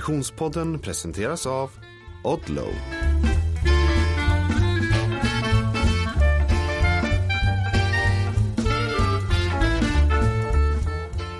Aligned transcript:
Konditionspodden 0.00 0.78
presenteras 0.78 1.46
av 1.46 1.70
Odlow. 2.24 2.74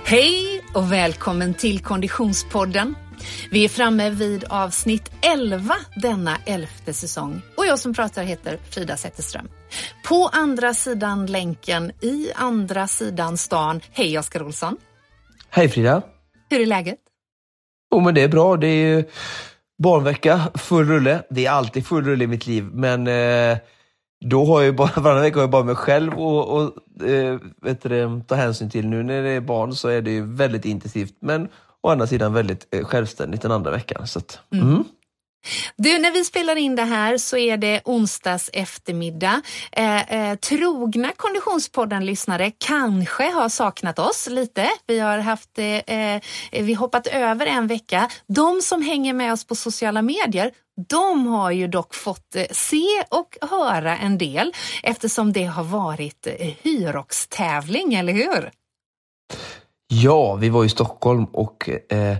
Hej 0.04 0.64
och 0.74 0.92
välkommen 0.92 1.54
till 1.54 1.80
Konditionspodden. 1.80 2.94
Vi 3.50 3.64
är 3.64 3.68
framme 3.68 4.10
vid 4.10 4.44
avsnitt 4.44 5.10
11 5.22 5.74
denna 6.02 6.36
elfte 6.46 6.92
säsong 6.92 7.42
och 7.56 7.66
jag 7.66 7.78
som 7.78 7.94
pratar 7.94 8.22
heter 8.22 8.58
Frida 8.70 8.96
Zetterström. 8.96 9.48
På 10.08 10.30
andra 10.32 10.74
sidan 10.74 11.26
länken, 11.26 11.92
i 12.00 12.32
andra 12.34 12.86
sidan 12.86 13.36
stan, 13.36 13.80
hej 13.92 14.18
Oskar 14.18 14.42
Olsson. 14.42 14.76
Hej 15.50 15.68
Frida! 15.68 16.02
Hur 16.50 16.60
är 16.60 16.66
läget? 16.66 16.98
Jo 17.90 18.00
men 18.00 18.14
det 18.14 18.22
är 18.22 18.28
bra. 18.28 18.56
Det 18.56 18.66
är 18.66 19.04
barnvecka, 19.78 20.40
full 20.54 20.86
rulle. 20.88 21.22
Det 21.30 21.46
är 21.46 21.50
alltid 21.50 21.86
full 21.86 22.04
rulle 22.04 22.24
i 22.24 22.26
mitt 22.26 22.46
liv, 22.46 22.64
men 22.72 23.06
eh, 23.06 23.58
då 24.24 24.44
har 24.44 24.62
jag 24.62 24.76
bara, 24.76 24.90
varannan 25.00 25.22
vecka 25.22 25.36
har 25.36 25.42
jag 25.42 25.50
bara 25.50 25.64
mig 25.64 25.74
själv 25.74 26.18
och, 26.18 26.48
och 26.48 27.06
eh, 27.08 27.38
vet 27.62 27.82
du, 27.82 28.22
ta 28.26 28.34
hänsyn 28.34 28.70
till. 28.70 28.88
Nu 28.88 29.02
när 29.02 29.22
det 29.22 29.30
är 29.30 29.40
barn 29.40 29.74
så 29.74 29.88
är 29.88 30.02
det 30.02 30.10
ju 30.10 30.26
väldigt 30.26 30.64
intensivt, 30.64 31.14
men 31.20 31.48
å 31.80 31.88
andra 31.88 32.06
sidan 32.06 32.32
väldigt 32.32 32.74
eh, 32.74 32.84
självständigt 32.84 33.42
den 33.42 33.52
andra 33.52 33.70
veckan. 33.70 34.06
Så 34.06 34.18
att, 34.18 34.38
mm. 34.52 34.68
Mm. 34.68 34.84
Du, 35.76 35.98
när 35.98 36.10
vi 36.10 36.24
spelar 36.24 36.56
in 36.56 36.76
det 36.76 36.82
här 36.82 37.18
så 37.18 37.36
är 37.36 37.56
det 37.56 37.80
onsdags 37.84 38.50
eftermiddag. 38.52 39.42
Eh, 39.72 40.12
eh, 40.12 40.36
trogna 40.36 41.12
Konditionspodden-lyssnare 41.16 42.52
kanske 42.58 43.30
har 43.30 43.48
saknat 43.48 43.98
oss 43.98 44.28
lite. 44.30 44.68
Vi 44.86 44.98
har 44.98 45.18
haft 45.18 45.58
eh, 45.58 45.66
eh, 45.66 46.22
vi 46.52 46.74
hoppat 46.74 47.06
över 47.06 47.46
en 47.46 47.66
vecka. 47.66 48.08
De 48.26 48.60
som 48.60 48.82
hänger 48.82 49.12
med 49.12 49.32
oss 49.32 49.44
på 49.44 49.54
sociala 49.54 50.02
medier, 50.02 50.50
de 50.88 51.26
har 51.26 51.50
ju 51.50 51.68
dock 51.68 51.94
fått 51.94 52.36
eh, 52.36 52.44
se 52.50 52.86
och 53.08 53.38
höra 53.50 53.96
en 53.96 54.18
del 54.18 54.52
eftersom 54.82 55.32
det 55.32 55.44
har 55.44 55.64
varit 55.64 56.26
Hyroxtävling, 56.26 56.56
Hyrox-tävling, 56.62 57.94
eller 57.94 58.12
hur? 58.12 58.50
Ja, 59.92 60.34
vi 60.34 60.48
var 60.48 60.64
i 60.64 60.68
Stockholm 60.68 61.24
och 61.24 61.70
eh, 61.92 62.16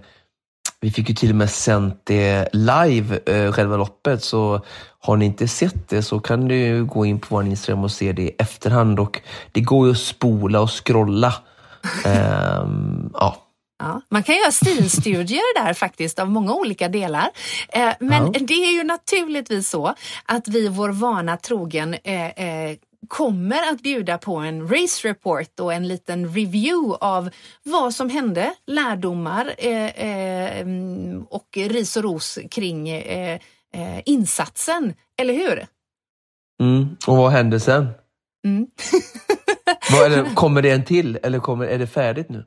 vi 0.81 0.91
fick 0.91 1.09
ju 1.09 1.15
till 1.15 1.31
och 1.31 1.37
med 1.37 1.51
sänt 1.51 2.01
det 2.05 2.49
live, 2.53 3.19
eh, 3.27 3.53
själva 3.53 3.77
loppet, 3.77 4.25
så 4.25 4.61
har 5.01 5.17
ni 5.17 5.25
inte 5.25 5.49
sett 5.49 5.89
det 5.89 6.03
så 6.03 6.21
kan 6.21 6.49
du 6.49 6.85
gå 6.85 7.07
in 7.07 7.21
på 7.21 7.27
vår 7.31 7.45
Instagram 7.47 7.85
och 7.85 7.93
se 7.93 8.13
det 8.13 8.23
i 8.23 8.35
efterhand. 8.39 9.01
Och 9.01 9.21
det 9.53 9.61
går 9.61 9.87
ju 9.87 9.93
att 9.93 9.99
spola 9.99 10.61
och 10.61 10.71
scrolla. 10.87 11.35
um, 12.63 13.11
ja. 13.15 13.37
Ja, 13.79 14.01
man 14.09 14.23
kan 14.23 14.37
göra 14.37 14.51
stilstudier 14.51 15.65
där 15.65 15.75
faktiskt 15.75 16.19
av 16.19 16.31
många 16.31 16.55
olika 16.55 16.89
delar. 16.89 17.31
Eh, 17.69 17.93
men 18.01 18.33
ja. 18.33 18.41
det 18.41 18.55
är 18.55 18.73
ju 18.73 18.85
naturligtvis 18.85 19.71
så 19.71 19.95
att 20.25 20.49
vi 20.49 20.69
vår 20.69 20.89
vana 20.89 21.37
trogen 21.37 21.97
eh, 22.05 22.27
eh, 22.27 22.77
kommer 23.09 23.73
att 23.73 23.83
bjuda 23.83 24.19
på 24.19 24.37
en 24.37 24.69
race 24.69 25.09
report 25.09 25.61
och 25.61 25.73
en 25.73 25.89
liten 25.89 26.29
review 26.29 26.97
av 27.01 27.31
vad 27.63 27.95
som 27.95 28.11
hände, 28.11 28.55
lärdomar 28.67 29.55
eh, 29.59 29.87
eh, 29.87 30.67
och 31.29 31.49
ris 31.57 31.97
och 31.97 32.03
ros 32.03 32.39
kring 32.51 32.89
eh, 32.89 33.41
eh 33.75 34.01
insatsen, 34.05 34.95
eller 35.17 35.35
hur? 35.35 35.67
Mm. 36.61 36.97
Och 37.07 37.17
vad 37.17 37.31
händer 37.31 37.59
sen? 37.59 37.89
Mm. 38.45 38.67
det, 39.91 40.31
kommer 40.35 40.63
det 40.63 40.71
en 40.71 40.85
till 40.85 41.19
eller 41.23 41.39
kommer, 41.39 41.67
är 41.67 41.79
det 41.79 41.87
färdigt 41.87 42.29
nu? 42.29 42.45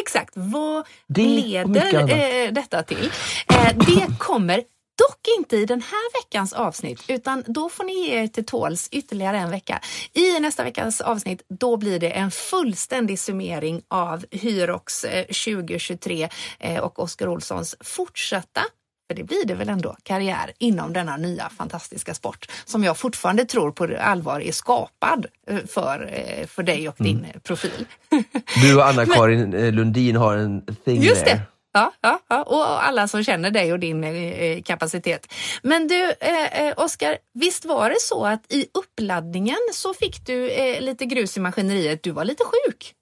Exakt, 0.00 0.32
vad 0.36 0.86
det 1.06 1.26
leder 1.26 2.44
eh, 2.44 2.52
detta 2.52 2.82
till? 2.82 3.10
Eh, 3.48 3.76
det 3.76 4.18
kommer 4.18 4.62
Dock 4.98 5.20
inte 5.38 5.56
i 5.56 5.66
den 5.66 5.82
här 5.82 6.22
veckans 6.22 6.52
avsnitt, 6.52 7.04
utan 7.08 7.44
då 7.46 7.68
får 7.68 7.84
ni 7.84 8.06
ge 8.06 8.22
er 8.22 8.26
till 8.26 8.46
tåls 8.46 8.88
ytterligare 8.92 9.38
en 9.38 9.50
vecka. 9.50 9.80
I 10.12 10.40
nästa 10.40 10.64
veckas 10.64 11.00
avsnitt, 11.00 11.42
då 11.48 11.76
blir 11.76 11.98
det 11.98 12.10
en 12.10 12.30
fullständig 12.30 13.18
summering 13.18 13.82
av 13.88 14.24
Hyrox 14.30 15.00
2023 15.00 16.28
eh, 16.58 16.78
och 16.80 16.98
Oskar 16.98 17.28
Olssons 17.28 17.76
fortsatta 17.80 18.62
för 19.08 19.14
det 19.14 19.24
blir 19.24 19.44
det 19.44 19.54
väl 19.54 19.68
ändå, 19.68 19.96
karriär 20.02 20.52
inom 20.58 20.92
denna 20.92 21.16
nya 21.16 21.48
fantastiska 21.48 22.14
sport 22.14 22.50
som 22.64 22.84
jag 22.84 22.96
fortfarande 22.96 23.44
tror 23.44 23.70
på 23.70 23.88
allvar 24.00 24.40
är 24.40 24.52
skapad 24.52 25.26
eh, 25.46 25.58
för, 25.68 26.10
eh, 26.12 26.46
för 26.46 26.62
dig 26.62 26.88
och 26.88 26.94
din 26.98 27.18
mm. 27.18 27.40
profil. 27.42 27.86
Du 28.62 28.76
och 28.76 28.86
Anna-Karin 28.86 29.70
Lundin 29.70 30.16
har 30.16 30.36
en 30.36 30.66
thing 30.84 31.02
Just 31.02 31.24
det. 31.24 31.40
Ja, 31.76 31.92
ja, 32.00 32.18
ja, 32.28 32.42
och 32.42 32.84
alla 32.84 33.08
som 33.08 33.24
känner 33.24 33.50
dig 33.50 33.72
och 33.72 33.78
din 33.78 34.04
eh, 34.04 34.62
kapacitet. 34.62 35.32
Men 35.62 35.88
du, 35.88 36.14
eh, 36.20 36.66
eh, 36.66 36.74
Oskar, 36.76 37.18
visst 37.32 37.64
var 37.64 37.90
det 37.90 38.00
så 38.00 38.26
att 38.26 38.52
i 38.52 38.66
uppladdningen 38.78 39.58
så 39.72 39.94
fick 39.94 40.26
du 40.26 40.50
eh, 40.50 40.80
lite 40.80 41.04
grus 41.04 41.36
i 41.36 41.40
maskineriet. 41.40 42.02
Du 42.02 42.10
var 42.10 42.24
lite 42.24 42.44
sjuk. 42.44 42.94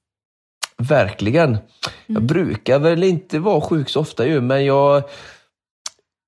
Verkligen. 0.77 1.49
Mm. 1.51 1.63
Jag 2.07 2.23
brukar 2.23 2.79
väl 2.79 3.05
inte 3.05 3.39
vara 3.39 3.61
sjuk 3.61 3.89
så 3.89 4.01
ofta 4.01 4.27
ju, 4.27 4.41
men 4.41 4.65
jag 4.65 5.03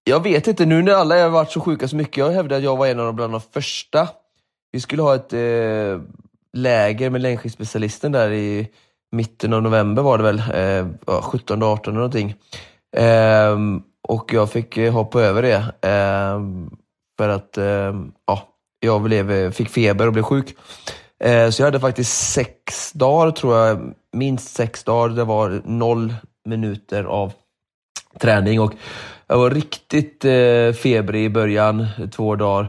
jag 0.05 0.23
vet 0.23 0.47
inte, 0.47 0.67
nu 0.67 0.83
när 0.83 0.93
alla 0.93 1.23
har 1.23 1.31
varit 1.31 1.53
så 1.53 1.61
sjuka 1.61 1.89
så 1.89 1.97
mycket, 1.97 2.17
jag 2.17 2.31
hävdar 2.31 2.57
att 2.57 2.63
jag 2.63 2.77
var 2.77 2.87
en 2.87 3.01
av 3.01 3.07
de 3.07 3.17
bland 3.17 3.33
de 3.33 3.41
första. 3.41 4.09
Vi 4.73 4.81
skulle 4.81 5.03
ha 5.03 5.15
ett 5.15 5.33
eh, 5.33 6.03
läger 6.53 7.11
med 7.11 7.21
längdskidspecialisten 7.21 8.13
där 8.13 8.31
i 8.31 8.69
mitten 9.15 9.53
av 9.53 9.63
november 9.63 10.03
var 10.03 10.19
det 10.19 10.25
väl, 10.25 10.43
eh, 11.09 11.23
17 11.23 11.63
18 11.63 11.95
någonting. 11.95 12.35
Eh, 12.97 13.59
och 14.09 14.33
jag 14.33 14.51
fick 14.51 14.77
eh, 14.77 14.93
hoppa 14.93 15.21
över 15.21 15.43
det 15.43 15.89
eh, 15.89 16.41
för 17.19 17.29
att 17.29 17.59
eh, 17.59 17.95
ja, 18.27 18.49
jag 18.81 19.03
blev, 19.03 19.31
eh, 19.31 19.51
fick 19.51 19.69
feber 19.69 20.07
och 20.07 20.13
blev 20.13 20.23
sjuk. 20.23 20.57
Eh, 21.25 21.51
så 21.51 21.63
jag 21.63 21.67
hade 21.67 21.81
faktiskt 21.81 22.33
sex 22.33 22.93
dagar, 22.93 23.31
tror 23.31 23.57
jag, 23.57 23.95
minst 24.13 24.55
sex 24.55 24.85
dagar. 24.85 25.17
Det 25.17 25.25
var 25.25 25.63
noll 25.65 26.15
minuter 26.45 27.05
av 27.05 27.33
träning 28.21 28.61
och 28.61 28.75
jag 29.27 29.39
var 29.39 29.51
riktigt 29.51 30.25
eh, 30.25 30.73
febrig 30.73 31.25
i 31.25 31.31
början, 31.31 31.87
två 32.13 32.37
dagar. 32.37 32.69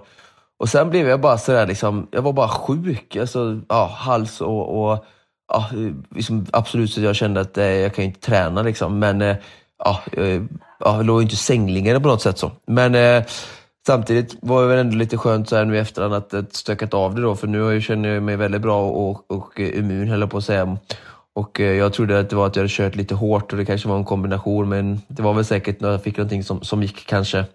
Och 0.58 0.70
sen 0.70 0.90
blev 0.90 1.08
jag 1.08 1.22
bara 1.22 1.38
sådär, 1.38 1.68
liksom, 1.68 2.08
jag 2.12 2.22
var 2.22 2.34
bara 2.34 2.50
sjuk. 2.50 3.16
Alltså, 3.16 3.62
ja, 3.70 3.86
hals 3.86 4.42
och, 4.42 4.92
och 4.92 5.06
ja, 5.48 5.70
liksom 6.16 6.46
absolut 6.54 6.92
så 6.92 7.02
jag 7.02 7.16
kände 7.16 7.42
att 7.42 7.58
eh, 7.58 7.66
jag 7.66 7.96
kan 7.96 8.06
inte 8.06 8.20
träna 8.20 8.62
liksom. 8.62 9.00
Men 9.00 9.22
eh, 9.22 9.36
ja, 9.84 10.02
eh, 10.12 10.42
ja, 10.80 10.96
jag 10.96 11.06
låg 11.06 11.22
inte 11.22 11.36
sängliggande 11.36 12.02
på 12.02 12.08
något 12.08 12.22
sätt 12.22 12.38
så. 12.38 12.52
Men 12.68 12.96
eh, 12.96 13.24
samtidigt 13.88 14.36
var 14.42 14.62
det 14.62 14.68
väl 14.68 14.80
ändå 14.80 14.98
lite 14.98 15.18
skönt 15.18 15.50
så 15.50 15.56
här 15.56 15.66
nu 15.66 15.76
i 15.76 15.80
efterhand 15.80 16.14
att, 16.14 16.34
att 16.34 16.56
stökat 16.56 16.94
av 16.94 17.16
det 17.16 17.22
då, 17.22 17.36
för 17.36 17.48
nu 17.48 17.82
känner 17.82 18.10
jag 18.10 18.24
mig 18.24 18.36
väldigt 18.36 18.62
bra 18.62 18.90
och, 18.90 19.32
och 19.32 19.60
eh, 19.60 19.80
immun 19.80 20.08
höll 20.08 20.22
jag 20.22 20.32
på 20.32 20.38
att 20.38 20.46
säga. 20.46 20.78
Och 21.36 21.60
eh, 21.60 21.74
jag 21.74 21.94
trodde 21.94 22.20
att 22.20 22.30
det 22.30 22.36
var 22.36 22.48
att 22.48 22.56
jag 22.56 22.64
hade 22.64 22.74
kört 22.74 22.96
lite 22.96 23.16
hårt 23.16 23.52
och 23.52 23.58
det 23.58 23.66
kanske 23.66 23.90
var 23.90 23.98
en 23.98 24.06
kombination, 24.06 24.70
men 24.70 25.02
det 25.08 25.22
var 25.22 25.34
väl 25.34 25.46
säkert 25.46 25.82
när 25.82 25.92
jag 25.92 26.04
fick 26.04 26.18
någonting 26.18 26.44
som, 26.44 26.62
som 26.62 26.82
gick 26.84 27.06
kanske. 27.06 27.46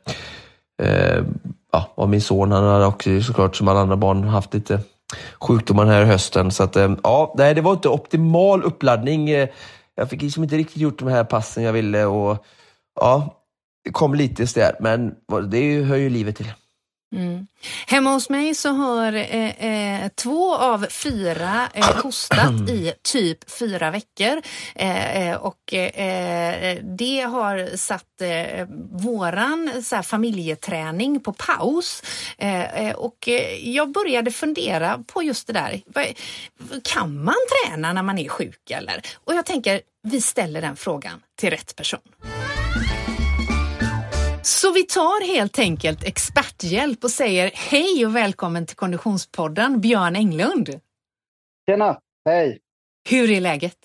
Eh, 0.82 1.24
ja, 1.72 1.92
och 1.94 2.08
min 2.08 2.20
son 2.20 2.52
han 2.52 2.64
hade 2.64 2.86
också 2.86 3.20
såklart 3.20 3.56
som 3.56 3.68
alla 3.68 3.80
andra 3.80 3.96
barn 3.96 4.24
haft 4.24 4.54
lite 4.54 4.80
sjukdomar 5.40 5.84
den 5.84 5.94
här 5.94 6.04
hösten. 6.04 6.50
Så 6.50 6.62
att, 6.62 6.76
eh, 6.76 6.94
ja, 7.02 7.34
nej, 7.38 7.54
det 7.54 7.60
var 7.60 7.72
inte 7.72 7.88
optimal 7.88 8.62
uppladdning. 8.62 9.30
Eh, 9.30 9.48
jag 9.94 10.10
fick 10.10 10.22
liksom 10.22 10.42
inte 10.42 10.56
riktigt 10.56 10.76
gjort 10.76 10.98
de 10.98 11.08
här 11.08 11.24
passen 11.24 11.62
jag 11.62 11.72
ville 11.72 12.04
och 12.04 12.44
ja, 13.00 13.36
det 13.84 13.90
kom 13.90 14.14
lite 14.14 14.46
sådär, 14.46 14.76
men 14.80 15.14
det 15.50 15.82
hör 15.82 15.96
ju 15.96 16.10
livet 16.10 16.36
till. 16.36 16.52
Mm. 17.12 17.46
Hemma 17.86 18.10
hos 18.10 18.28
mig 18.28 18.54
så 18.54 18.68
har 18.68 19.12
eh, 19.12 19.64
eh, 19.64 20.08
två 20.14 20.56
av 20.56 20.86
fyra 20.90 21.68
eh, 21.74 22.02
hostat 22.02 22.70
i 22.70 22.92
typ 23.02 23.50
fyra 23.50 23.90
veckor 23.90 24.42
eh, 24.74 25.28
eh 25.28 25.36
och 25.36 25.74
eh, 25.74 26.64
eh 26.64 26.78
det 26.82 27.20
har 27.20 27.76
satt 27.76 28.20
eh, 28.20 28.66
våran 28.92 29.82
så 29.82 29.96
här, 29.96 30.02
familjeträning 30.02 31.20
på 31.20 31.32
paus. 31.32 32.02
Eh, 32.38 32.92
och 32.94 33.28
jag 33.60 33.92
började 33.92 34.30
fundera 34.30 35.04
på 35.06 35.22
just 35.22 35.46
det 35.46 35.52
där. 35.52 35.80
Kan 36.84 37.24
man 37.24 37.34
träna 37.64 37.92
när 37.92 38.02
man 38.02 38.18
är 38.18 38.28
sjuk 38.28 38.70
eller? 38.70 39.02
Och 39.24 39.34
jag 39.34 39.46
tänker, 39.46 39.80
vi 40.02 40.20
ställer 40.20 40.60
den 40.60 40.76
frågan 40.76 41.22
till 41.36 41.50
rätt 41.50 41.76
person. 41.76 42.00
Så 44.42 44.72
vi 44.72 44.82
tar 44.82 45.34
helt 45.34 45.58
enkelt 45.58 46.04
experthjälp 46.04 47.04
och 47.04 47.10
säger 47.10 47.50
hej 47.54 48.06
och 48.06 48.16
välkommen 48.16 48.66
till 48.66 48.76
Konditionspodden, 48.76 49.80
Björn 49.80 50.16
Englund. 50.16 50.80
Tjena, 51.68 52.00
hej. 52.24 52.58
Hur 53.10 53.30
är 53.30 53.40
läget? 53.40 53.76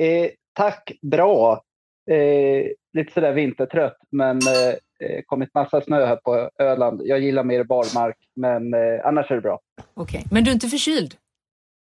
Eh, 0.00 0.30
tack, 0.52 0.92
bra. 1.02 1.62
Eh, 2.10 2.66
lite 2.92 3.12
sådär 3.12 3.32
vintertrött, 3.32 3.96
men 4.10 4.36
eh, 4.36 5.08
eh, 5.08 5.22
kommit 5.26 5.54
massa 5.54 5.80
snö 5.80 6.06
här 6.06 6.16
på 6.16 6.50
Öland. 6.58 7.00
Jag 7.04 7.20
gillar 7.20 7.44
mer 7.44 7.64
barmark, 7.64 8.16
men 8.36 8.74
eh, 8.74 9.06
annars 9.06 9.30
är 9.30 9.34
det 9.34 9.40
bra. 9.40 9.60
Okej, 9.94 10.18
okay. 10.18 10.22
men 10.30 10.44
du 10.44 10.50
är 10.50 10.54
inte 10.54 10.68
förkyld? 10.68 11.14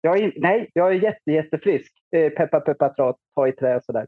Jag 0.02 0.19
är, 0.19 0.34
nej, 0.36 0.69
jag 0.74 0.90
är 0.90 1.04
jätte, 1.04 1.31
jättefrisk. 1.31 1.92
Eh, 2.16 2.30
peppa, 2.30 2.60
peppa, 2.60 2.90
ta, 2.90 3.18
ta 3.36 3.48
i 3.48 3.52
trä 3.52 3.81
sådär. 3.86 4.07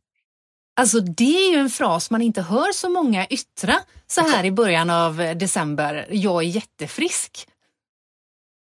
Alltså 0.76 1.00
det 1.00 1.48
är 1.48 1.52
ju 1.52 1.58
en 1.58 1.70
fras 1.70 2.12
man 2.12 2.22
inte 2.22 2.42
hör 2.42 2.74
så 2.74 2.90
många 2.90 3.28
yttra 3.28 3.74
så 4.08 4.22
här 4.22 4.46
i 4.46 4.52
början 4.52 4.90
av 4.90 5.18
december. 5.18 6.08
Jag 6.10 6.44
är 6.44 6.48
jättefrisk. 6.48 7.48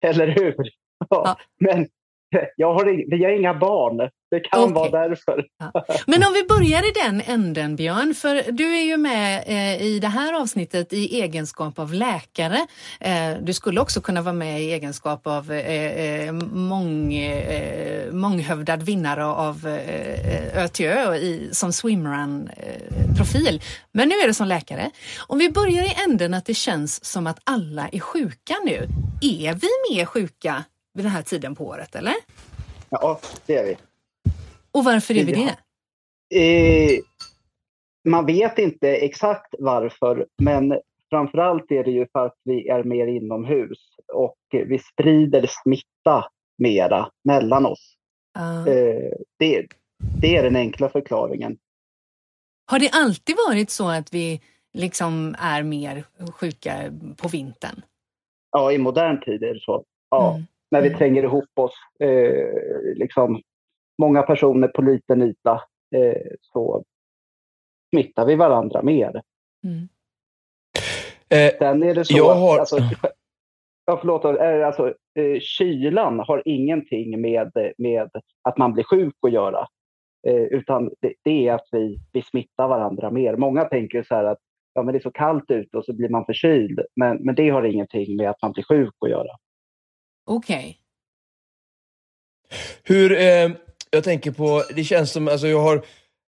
Eller 0.05 0.27
hur? 0.27 0.55
Ja. 0.99 1.07
ja. 1.09 1.37
Men 1.59 1.87
jag 2.55 2.73
har, 2.73 3.15
vi 3.17 3.23
har 3.23 3.31
inga 3.31 3.53
barn. 3.53 4.09
Det 4.31 4.39
kan 4.39 4.63
okay. 4.63 4.73
vara 4.73 5.07
därför. 5.07 5.45
Ja. 5.59 5.85
Men 6.07 6.23
om 6.23 6.33
vi 6.33 6.43
börjar 6.43 6.89
i 6.89 6.91
den 7.05 7.21
änden 7.25 7.75
Björn, 7.75 8.13
för 8.13 8.51
du 8.51 8.77
är 8.77 8.83
ju 8.83 8.97
med 8.97 9.43
eh, 9.47 9.81
i 9.81 9.99
det 9.99 10.07
här 10.07 10.41
avsnittet 10.41 10.93
i 10.93 11.21
egenskap 11.21 11.79
av 11.79 11.93
läkare. 11.93 12.67
Eh, 12.99 13.31
du 13.41 13.53
skulle 13.53 13.81
också 13.81 14.01
kunna 14.01 14.21
vara 14.21 14.33
med 14.33 14.61
i 14.61 14.71
egenskap 14.71 15.27
av 15.27 15.51
eh, 15.51 16.27
eh 16.27 16.31
mång, 16.53 17.13
eh, 17.13 18.11
månghövdad 18.11 18.83
vinnare 18.83 19.25
av 19.25 19.67
eh, 19.67 20.63
Ö 20.63 20.67
till 20.67 20.85
Ö 20.85 21.15
i, 21.15 21.49
som 21.51 21.73
swimrun-profil. 21.73 23.61
Men 23.91 24.09
nu 24.09 24.15
är 24.15 24.27
det 24.27 24.33
som 24.33 24.47
läkare. 24.47 24.91
Om 25.27 25.37
vi 25.37 25.49
börjar 25.49 25.83
i 25.83 25.95
änden 26.07 26.33
att 26.33 26.45
det 26.45 26.53
känns 26.53 27.05
som 27.05 27.27
att 27.27 27.39
alla 27.43 27.87
är 27.91 27.99
sjuka 27.99 28.55
nu. 28.65 28.87
Är 29.21 29.53
vi 29.53 29.95
mer 29.95 30.05
sjuka 30.05 30.63
vid 30.97 31.05
den 31.05 31.11
här 31.11 31.21
tiden 31.21 31.55
på 31.55 31.65
året, 31.65 31.95
eller? 31.95 32.13
Ja, 32.89 33.19
det 33.45 33.55
är 33.55 33.65
vi. 33.65 33.77
Och 34.71 34.83
varför 34.83 35.17
är 35.17 35.25
vi 35.25 35.31
det? 35.31 35.57
Eh, 36.39 36.99
man 38.09 38.25
vet 38.25 38.59
inte 38.59 38.95
exakt 38.95 39.55
varför, 39.59 40.27
men 40.37 40.79
framförallt 41.09 41.71
är 41.71 41.83
det 41.83 41.91
ju 41.91 42.07
för 42.11 42.25
att 42.25 42.35
vi 42.43 42.67
är 42.67 42.83
mer 42.83 43.07
inomhus 43.07 43.79
och 44.13 44.37
vi 44.51 44.79
sprider 44.79 45.49
smitta 45.63 46.25
mera 46.57 47.11
mellan 47.23 47.65
oss. 47.65 47.95
Uh. 48.37 48.67
Eh, 48.67 49.11
det, 49.39 49.67
det 50.21 50.37
är 50.37 50.43
den 50.43 50.55
enkla 50.55 50.89
förklaringen. 50.89 51.57
Har 52.65 52.79
det 52.79 52.89
alltid 52.93 53.35
varit 53.47 53.69
så 53.69 53.89
att 53.89 54.13
vi 54.13 54.41
liksom 54.73 55.35
är 55.39 55.63
mer 55.63 56.03
sjuka 56.31 56.93
på 57.17 57.27
vintern? 57.27 57.81
Ja, 58.51 58.71
i 58.71 58.77
modern 58.77 59.21
tid 59.21 59.43
är 59.43 59.53
det 59.53 59.59
så. 59.59 59.83
Ja. 60.09 60.33
Mm 60.33 60.45
när 60.71 60.81
vi 60.81 60.87
mm. 60.87 60.97
tränger 60.99 61.23
ihop 61.23 61.59
oss, 61.59 61.73
eh, 61.99 62.95
liksom 62.95 63.41
många 63.97 64.23
personer 64.23 64.67
på 64.67 64.81
liten 64.81 65.21
yta, 65.21 65.61
eh, 65.95 66.31
så 66.41 66.83
smittar 67.93 68.25
vi 68.25 68.35
varandra 68.35 68.81
mer. 68.83 69.21
Mm. 69.63 69.87
Eh, 71.29 71.57
Sen 71.59 71.83
är 71.83 71.95
det 71.95 72.05
så 72.05 72.17
jag 72.17 72.35
har... 72.35 72.59
alltså, 72.59 72.77
ja, 73.85 73.97
förlåt, 74.01 74.25
eh, 74.25 74.67
alltså, 74.67 74.93
eh, 75.19 75.39
kylan 75.39 76.19
har 76.19 76.43
ingenting 76.45 77.21
med, 77.21 77.51
med 77.77 78.09
att 78.41 78.57
man 78.57 78.73
blir 78.73 78.83
sjuk 78.83 79.15
att 79.21 79.31
göra. 79.31 79.67
Eh, 80.27 80.43
utan 80.43 80.91
det, 81.01 81.13
det, 81.23 81.47
är 81.47 81.53
att 81.53 81.67
vi, 81.71 81.99
vi 82.13 82.21
smittar 82.21 82.67
varandra 82.67 83.11
mer. 83.11 83.35
Många 83.35 83.65
tänker 83.65 84.03
så 84.03 84.15
här 84.15 84.23
att 84.23 84.39
ja, 84.73 84.83
men 84.83 84.93
det 84.93 84.97
är 84.97 85.03
så 85.03 85.11
kallt 85.11 85.51
ute 85.51 85.77
och 85.77 85.85
så 85.85 85.93
blir 85.93 86.09
man 86.09 86.25
förkyld. 86.25 86.81
Men, 86.95 87.17
men 87.17 87.35
det 87.35 87.49
har 87.49 87.63
ingenting 87.63 88.17
med 88.17 88.29
att 88.29 88.41
man 88.41 88.51
blir 88.51 88.63
sjuk 88.63 88.93
att 88.99 89.09
göra. 89.09 89.31
Okej. 90.27 90.57
Okay. 90.57 90.75
Hur, 92.83 93.11
eh, 93.11 93.51
jag 93.89 94.03
tänker 94.03 94.31
på, 94.31 94.63
det 94.75 94.83
känns 94.83 95.11
som, 95.11 95.27
alltså 95.27 95.47
jag 95.47 95.61
har, 95.61 95.85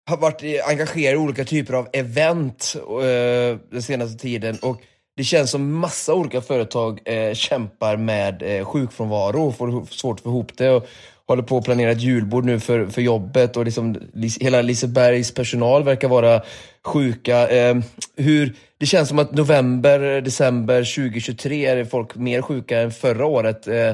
har 0.06 0.16
varit 0.16 0.42
eh, 0.42 0.68
engagerad 0.68 1.14
i 1.14 1.16
olika 1.16 1.44
typer 1.44 1.74
av 1.74 1.88
event 1.92 2.76
eh, 2.76 3.58
den 3.70 3.82
senaste 3.82 4.18
tiden 4.18 4.58
och 4.62 4.82
det 5.16 5.24
känns 5.24 5.50
som 5.50 5.72
massa 5.72 6.14
olika 6.14 6.40
företag 6.40 7.00
eh, 7.04 7.34
kämpar 7.34 7.96
med 7.96 8.42
eh, 8.42 8.64
sjukfrånvaro 8.64 9.46
och 9.46 9.56
får 9.56 9.94
svårt 9.94 10.18
att 10.18 10.22
få 10.22 10.28
ihop 10.28 10.56
det. 10.56 10.70
Och 10.70 10.86
håller 11.28 11.42
på 11.42 11.56
att 11.56 11.64
planera 11.64 11.90
ett 11.90 12.02
julbord 12.02 12.44
nu 12.44 12.60
för, 12.60 12.86
för 12.86 13.02
jobbet 13.02 13.56
och 13.56 13.64
liksom, 13.64 13.96
hela 14.40 14.62
Lisebergs 14.62 15.34
personal 15.34 15.84
verkar 15.84 16.08
vara 16.08 16.42
sjuka. 16.84 17.48
Eh, 17.48 17.76
hur, 18.16 18.56
det 18.78 18.86
känns 18.86 19.08
som 19.08 19.18
att 19.18 19.34
november, 19.34 20.20
december 20.20 20.96
2023 20.96 21.66
är 21.66 21.84
folk 21.84 22.16
mer 22.16 22.42
sjuka 22.42 22.80
än 22.80 22.90
förra 22.90 23.26
året. 23.26 23.68
Eh, 23.68 23.88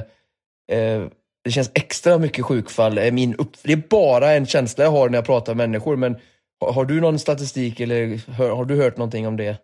eh, 0.79 1.03
det 1.45 1.51
känns 1.51 1.71
extra 1.75 2.19
mycket 2.19 2.45
sjukfall. 2.45 2.99
Är 2.99 3.13
min 3.13 3.35
upp, 3.35 3.51
det 3.63 3.73
är 3.73 3.83
bara 3.91 4.33
en 4.33 4.47
känsla 4.47 4.85
jag 4.85 4.91
har 4.91 5.09
när 5.09 5.19
jag 5.19 5.27
pratar 5.27 5.55
med 5.55 5.69
människor. 5.69 5.97
Men 5.97 6.17
har, 6.61 6.73
har 6.73 6.85
du 6.85 7.01
någon 7.01 7.19
statistik 7.19 7.81
eller 7.81 8.31
hör, 8.33 8.51
har 8.51 8.65
du 8.65 8.77
hört 8.77 8.97
någonting 8.97 9.27
om 9.27 9.37
det? 9.37 9.57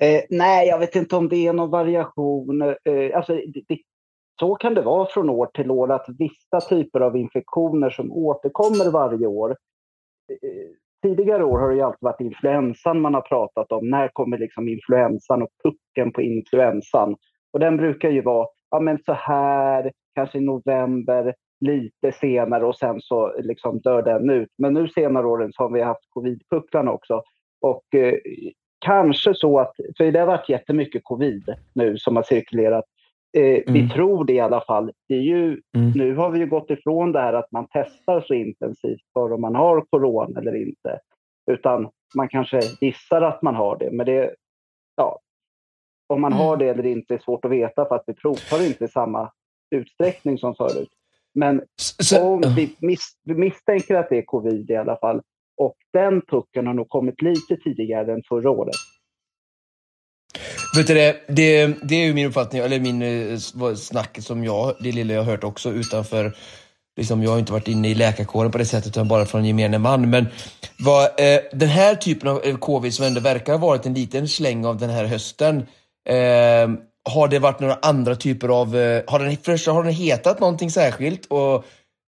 Eh, 0.00 0.22
nej, 0.30 0.68
jag 0.68 0.78
vet 0.78 0.96
inte 0.96 1.16
om 1.16 1.28
det 1.28 1.46
är 1.46 1.52
någon 1.52 1.70
variation. 1.70 2.62
Eh, 2.62 3.16
alltså, 3.16 3.32
det, 3.32 3.62
det, 3.68 3.78
så 4.40 4.54
kan 4.54 4.74
det 4.74 4.82
vara 4.82 5.06
från 5.06 5.30
år 5.30 5.46
till 5.46 5.70
år 5.70 5.92
att 5.92 6.06
vissa 6.18 6.68
typer 6.68 7.00
av 7.00 7.16
infektioner 7.16 7.90
som 7.90 8.12
återkommer 8.12 8.92
varje 8.92 9.26
år. 9.26 9.50
Eh, 10.30 10.70
tidigare 11.02 11.44
år 11.44 11.58
har 11.58 11.68
det 11.68 11.74
ju 11.74 11.82
alltid 11.82 11.98
varit 12.00 12.20
influensan 12.20 13.00
man 13.00 13.14
har 13.14 13.20
pratat 13.20 13.72
om. 13.72 13.90
När 13.90 14.08
kommer 14.08 14.38
liksom 14.38 14.68
influensan 14.68 15.42
och 15.42 15.50
pucken 15.64 16.12
på 16.12 16.22
influensan? 16.22 17.16
Och 17.52 17.60
den 17.60 17.76
brukar 17.76 18.10
ju 18.10 18.22
vara 18.22 18.46
ja, 18.70 18.80
men 18.80 18.98
så 19.06 19.12
här, 19.12 19.92
kanske 20.14 20.38
i 20.38 20.40
november, 20.40 21.34
lite 21.60 22.12
senare 22.12 22.66
och 22.66 22.76
sen 22.76 23.00
så 23.00 23.34
liksom 23.38 23.78
dör 23.78 24.02
den 24.02 24.30
ut. 24.30 24.48
Men 24.58 24.74
nu 24.74 24.88
senare 24.88 25.26
åren 25.26 25.52
så 25.52 25.62
har 25.62 25.70
vi 25.70 25.82
haft 25.82 26.10
covidpucklarna 26.10 26.92
också. 26.92 27.22
Och 27.60 27.94
eh, 27.94 28.14
kanske 28.78 29.34
så 29.34 29.58
att, 29.58 29.72
för 29.96 30.12
det 30.12 30.18
har 30.18 30.26
varit 30.26 30.48
jättemycket 30.48 31.04
covid 31.04 31.54
nu 31.74 31.96
som 31.96 32.16
har 32.16 32.22
cirkulerat. 32.22 32.84
Eh, 33.36 33.42
mm. 33.42 33.62
Vi 33.66 33.88
tror 33.88 34.24
det 34.24 34.32
i 34.32 34.40
alla 34.40 34.60
fall. 34.60 34.92
Det 35.08 35.14
är 35.14 35.20
ju, 35.20 35.60
mm. 35.76 35.90
Nu 35.94 36.14
har 36.16 36.30
vi 36.30 36.38
ju 36.38 36.46
gått 36.46 36.70
ifrån 36.70 37.12
det 37.12 37.20
här 37.20 37.32
att 37.32 37.52
man 37.52 37.66
testar 37.72 38.20
så 38.20 38.34
intensivt 38.34 39.02
för 39.12 39.32
om 39.32 39.40
man 39.40 39.54
har 39.54 39.80
corona 39.80 40.40
eller 40.40 40.56
inte. 40.56 41.00
Utan 41.50 41.88
man 42.16 42.28
kanske 42.28 42.60
gissar 42.80 43.22
att 43.22 43.42
man 43.42 43.54
har 43.54 43.78
det. 43.78 43.90
Men 43.92 44.06
det, 44.06 44.34
ja, 44.96 45.20
om 46.06 46.20
man 46.20 46.32
mm. 46.32 46.46
har 46.46 46.56
det 46.56 46.68
eller 46.68 46.86
inte 46.86 47.14
är 47.14 47.18
svårt 47.18 47.44
att 47.44 47.50
veta 47.50 47.84
för 47.84 47.94
att 47.94 48.04
vi 48.06 48.14
provtar 48.14 48.66
inte 48.66 48.84
i 48.84 48.88
samma 48.88 49.30
utsträckning 49.70 50.38
som 50.38 50.54
förut. 50.54 50.90
Men 51.34 51.62
så, 51.76 52.22
om 52.22 52.42
vi, 52.56 52.76
mis, 52.80 53.18
vi 53.24 53.34
misstänker 53.34 53.94
att 53.94 54.08
det 54.08 54.18
är 54.18 54.22
covid 54.22 54.70
i 54.70 54.76
alla 54.76 54.96
fall 54.96 55.22
och 55.56 55.76
den 55.92 56.20
pucken 56.20 56.66
har 56.66 56.74
nog 56.74 56.88
kommit 56.88 57.22
lite 57.22 57.56
tidigare 57.56 58.12
än 58.12 58.22
förra 58.28 58.50
året. 58.50 58.74
Vet 60.76 60.86
du 60.86 60.94
det, 60.94 61.16
det, 61.28 61.66
det 61.82 61.94
är 61.94 62.04
ju 62.04 62.14
min 62.14 62.26
uppfattning, 62.26 62.62
eller 62.62 62.80
min 62.80 63.02
eh, 63.02 63.74
snack 63.76 64.18
som 64.20 64.44
jag, 64.44 64.74
det 64.80 64.92
lilla 64.92 65.14
jag 65.14 65.22
har 65.22 65.30
hört 65.30 65.44
också 65.44 65.70
utanför 65.70 66.34
Liksom, 66.96 67.22
jag 67.22 67.30
har 67.30 67.38
inte 67.38 67.52
varit 67.52 67.68
inne 67.68 67.88
i 67.88 67.94
läkarkåren 67.94 68.50
på 68.50 68.58
det 68.58 68.66
sättet, 68.66 68.86
utan 68.86 69.08
bara 69.08 69.26
från 69.26 69.44
gemene 69.44 69.78
man. 69.78 70.10
Men 70.10 70.26
vad, 70.78 71.04
eh, 71.04 71.40
den 71.52 71.68
här 71.68 71.94
typen 71.94 72.28
av 72.28 72.44
eh, 72.44 72.56
covid 72.56 72.94
som 72.94 73.06
ändå 73.06 73.20
verkar 73.20 73.52
ha 73.52 73.66
varit 73.66 73.86
en 73.86 73.94
liten 73.94 74.28
släng 74.28 74.64
av 74.66 74.78
den 74.78 74.90
här 74.90 75.04
hösten, 75.04 75.56
eh, 76.08 76.68
har 77.10 77.28
det 77.28 77.38
varit 77.38 77.60
några 77.60 77.78
andra 77.82 78.16
typer 78.16 78.48
av... 78.48 78.76
Eh, 78.76 79.02
har, 79.06 79.18
den, 79.18 79.36
först, 79.36 79.66
har 79.66 79.84
den 79.84 79.92
hetat 79.92 80.40
någonting 80.40 80.70
särskilt? 80.70 81.26
Och 81.26 81.64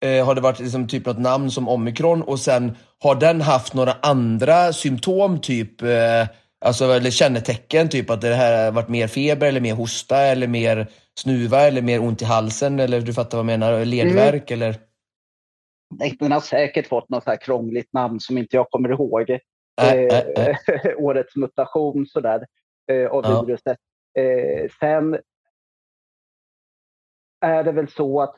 eh, 0.05 0.25
Har 0.25 0.36
det 0.36 0.41
varit 0.41 0.60
liksom 0.60 0.88
typ 0.88 1.05
något 1.05 1.19
namn 1.19 1.51
som 1.51 1.69
omikron? 1.69 2.22
Och 2.22 2.39
sen 2.39 2.77
har 3.03 3.15
den 3.15 3.41
haft 3.41 3.74
några 3.74 3.95
andra 4.01 4.74
symptom, 4.74 5.41
typ 5.41 5.81
eh, 5.81 6.27
Alltså, 6.65 6.86
eller 6.86 7.10
kännetecken, 7.10 7.89
typ 7.89 8.10
att 8.10 8.22
det 8.22 8.34
här 8.34 8.65
har 8.65 8.72
varit 8.72 8.89
mer 8.89 9.07
feber 9.07 9.48
eller 9.48 9.62
mer 9.62 9.75
hosta 9.75 10.17
eller 10.17 10.48
mer 10.48 10.88
snuva 11.19 11.62
eller 11.62 11.81
mer 11.81 12.01
ont 12.01 12.22
i 12.22 12.25
halsen 12.25 12.79
eller 12.79 13.01
du 13.01 13.13
fattar 13.13 13.38
vad 13.38 13.39
jag 13.39 13.60
menar, 13.60 13.86
ledvärk 13.86 14.51
mm. 14.51 14.62
eller? 14.62 14.79
Den 16.19 16.31
har 16.31 16.39
säkert 16.39 16.88
fått 16.88 17.10
något 17.10 17.25
här 17.25 17.41
krångligt 17.41 17.93
namn 17.93 18.19
som 18.19 18.38
inte 18.38 18.55
jag 18.55 18.69
kommer 18.69 18.89
ihåg. 18.89 19.29
Äh, 19.81 19.93
äh, 19.93 20.19
äh. 20.48 20.55
årets 20.98 21.36
mutation 21.36 22.05
sådär, 22.07 22.45
eh, 22.91 23.07
av 23.07 23.24
ja. 23.25 23.41
viruset. 23.41 23.77
Eh, 24.19 24.69
sen 24.79 25.19
är 27.41 27.63
det 27.63 27.72
väl 27.72 27.88
så 27.88 28.22
att 28.22 28.36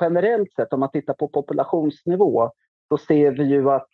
generellt 0.00 0.52
sett 0.52 0.72
om 0.72 0.80
man 0.80 0.90
tittar 0.90 1.14
på 1.14 1.28
populationsnivå 1.28 2.50
så 2.88 2.98
ser 2.98 3.30
vi 3.30 3.44
ju 3.44 3.70
att 3.70 3.88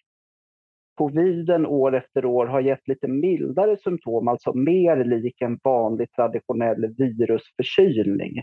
coviden 0.95 1.67
år 1.67 1.97
efter 1.97 2.25
år 2.25 2.47
har 2.47 2.61
gett 2.61 2.89
lite 2.89 3.09
mildare 3.09 3.77
symptom, 3.77 4.29
alltså 4.29 4.53
mer 4.53 5.05
lik 5.05 5.41
en 5.41 5.59
vanlig 5.65 6.13
traditionell 6.13 6.95
virusförkylning. 6.99 8.39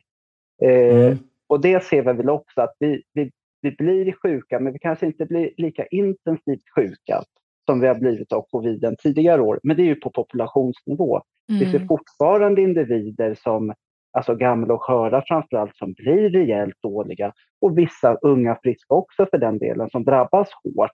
Eh, 0.62 1.06
mm. 1.06 1.18
och 1.48 1.62
det 1.62 1.84
ser 1.84 2.01
vi 2.01 2.13
väl 2.13 2.30
också 2.30 2.62
att 2.62 2.74
vi, 2.80 3.04
vi, 3.13 3.32
vi 3.62 3.72
blir 3.72 4.16
sjuka, 4.24 4.60
men 4.60 4.74
vi 4.74 4.80
kanske 4.80 5.06
inte 5.06 5.25
blir 5.25 5.51
lika 5.58 5.86
intensivt 5.86 6.70
sjuka 6.75 7.24
som 7.66 7.80
vi 7.80 7.88
har 7.88 7.96
blivit 7.96 8.32
av 8.32 8.46
coviden 8.51 8.96
tidigare 9.04 9.42
år. 9.42 9.60
Men 9.63 9.77
det 9.77 9.84
är 9.84 9.86
ju 9.86 9.96
på 9.96 10.10
populationsnivå. 10.10 11.22
Mm. 11.50 11.60
Vi 11.60 11.72
ser 11.72 11.88
fortfarande 11.88 12.62
individer 12.62 13.36
som, 13.36 13.74
alltså 14.12 14.36
gamla 14.36 14.74
och 14.74 14.82
sköra 14.82 15.24
framförallt, 15.27 15.77
som 15.77 15.94
blir 15.94 16.30
rejält 16.30 16.82
dåliga. 16.82 17.34
Och 17.62 17.77
vissa 17.77 18.16
unga 18.16 18.58
friska 18.63 18.94
också 18.94 19.27
för 19.32 19.38
den 19.38 19.58
delen, 19.58 19.89
som 19.89 20.04
drabbas 20.04 20.50
hårt 20.63 20.92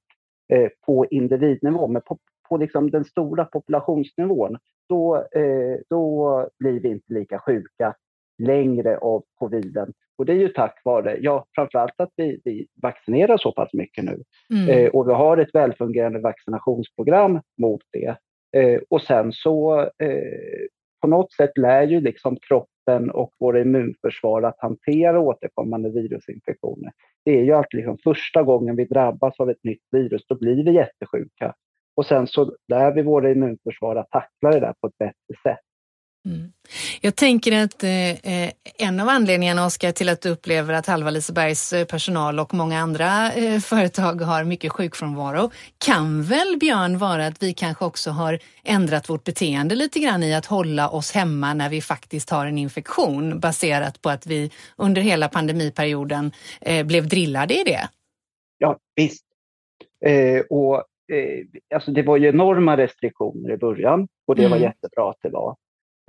eh, 0.53 0.69
på 0.85 1.05
individnivå. 1.05 1.87
Men 1.87 2.01
på, 2.01 2.17
på 2.49 2.57
liksom 2.57 2.91
den 2.91 3.05
stora 3.05 3.45
populationsnivån, 3.45 4.57
då, 4.89 5.15
eh, 5.15 5.77
då 5.89 6.49
blir 6.59 6.79
vi 6.79 6.89
inte 6.89 7.13
lika 7.13 7.39
sjuka 7.39 7.95
längre 8.37 8.97
av 8.97 9.23
coviden. 9.33 9.93
Och 10.17 10.25
det 10.25 10.33
är 10.33 10.37
ju 10.37 10.47
tack 10.47 10.81
vare, 10.83 11.17
ja 11.21 11.45
framförallt 11.55 11.93
att 11.97 12.11
vi, 12.15 12.41
vi 12.43 12.67
vaccinerar 12.81 13.37
så 13.37 13.51
pass 13.51 13.73
mycket 13.73 14.03
nu. 14.03 14.23
Mm. 14.53 14.69
Eh, 14.69 14.89
och 14.89 15.09
vi 15.09 15.13
har 15.13 15.37
ett 15.37 15.55
välfungerande 15.55 16.19
vaccinationsprogram 16.19 17.39
mot 17.57 17.81
det. 17.91 18.15
Eh, 18.57 18.81
och 18.89 19.01
sen 19.01 19.31
så 19.33 19.81
eh, 19.81 20.67
på 21.03 21.07
något 21.07 21.33
sätt 21.33 21.57
lär 21.57 21.83
ju 21.83 22.01
liksom 22.01 22.37
kroppen 22.47 23.11
och 23.11 23.33
våra 23.39 23.61
immunförsvar 23.61 24.43
att 24.43 24.59
hantera 24.59 25.19
återkommande 25.19 25.89
virusinfektioner. 25.89 26.91
Det 27.25 27.39
är 27.39 27.43
ju 27.43 27.51
alltid 27.53 27.77
liksom 27.77 27.97
första 28.03 28.43
gången 28.43 28.75
vi 28.75 28.85
drabbas 28.85 29.39
av 29.39 29.49
ett 29.49 29.63
nytt 29.63 29.83
virus, 29.91 30.21
då 30.27 30.35
blir 30.35 30.63
vi 30.63 30.71
jättesjuka. 30.71 31.53
Och 31.95 32.05
sen 32.05 32.27
så 32.27 32.55
lär 32.67 32.91
vi 32.93 33.01
våra 33.01 33.31
immunförsvar 33.31 33.95
att 33.95 34.09
tackla 34.09 34.51
det 34.51 34.59
där 34.59 34.73
på 34.81 34.87
ett 34.87 34.97
bättre 34.97 35.41
sätt. 35.43 35.65
Mm. 36.25 36.51
Jag 37.01 37.15
tänker 37.15 37.63
att 37.63 37.83
eh, 37.83 38.49
en 38.87 38.99
av 38.99 39.09
anledningarna, 39.09 39.65
Oskar, 39.65 39.91
till 39.91 40.09
att 40.09 40.21
du 40.21 40.29
upplever 40.29 40.73
att 40.73 40.87
halva 40.87 41.09
Lisebergs 41.09 41.73
eh, 41.73 41.85
personal 41.85 42.39
och 42.39 42.53
många 42.53 42.79
andra 42.79 43.31
eh, 43.33 43.59
företag 43.59 44.21
har 44.21 44.43
mycket 44.43 44.71
sjukfrånvaro 44.71 45.51
kan 45.85 46.23
väl, 46.23 46.57
Björn, 46.59 46.97
vara 46.97 47.27
att 47.27 47.43
vi 47.43 47.53
kanske 47.53 47.85
också 47.85 48.11
har 48.11 48.39
ändrat 48.63 49.09
vårt 49.09 49.23
beteende 49.23 49.75
lite 49.75 49.99
grann 49.99 50.23
i 50.23 50.33
att 50.33 50.45
hålla 50.45 50.89
oss 50.89 51.11
hemma 51.11 51.53
när 51.53 51.69
vi 51.69 51.81
faktiskt 51.81 52.29
har 52.29 52.45
en 52.45 52.57
infektion 52.57 53.39
baserat 53.39 54.01
på 54.01 54.09
att 54.09 54.27
vi 54.27 54.51
under 54.77 55.01
hela 55.01 55.29
pandemiperioden 55.29 56.31
eh, 56.61 56.85
blev 56.85 57.07
drillade 57.07 57.53
i 57.53 57.63
det? 57.63 57.89
Ja, 58.57 58.77
visst. 58.95 59.25
Eh, 60.05 60.41
och, 60.49 60.75
eh, 61.15 61.75
alltså 61.75 61.91
det 61.91 62.03
var 62.03 62.17
ju 62.17 62.27
enorma 62.27 62.77
restriktioner 62.77 63.53
i 63.53 63.57
början 63.57 64.07
och 64.27 64.35
det 64.35 64.45
mm. 64.45 64.51
var 64.51 64.57
jättebra 64.57 65.09
att 65.09 65.19
det 65.21 65.29
var. 65.29 65.55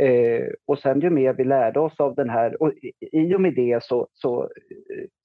Eh, 0.02 0.46
och 0.66 0.78
sen 0.78 1.00
ju 1.00 1.10
mer 1.10 1.32
vi 1.32 1.44
lärde 1.44 1.80
oss 1.80 2.00
av 2.00 2.14
den 2.14 2.30
här, 2.30 2.62
och 2.62 2.72
i 3.12 3.34
och 3.34 3.40
med 3.40 3.54
det 3.54 3.82
så, 3.82 4.08
så 4.12 4.42
eh, 4.42 4.48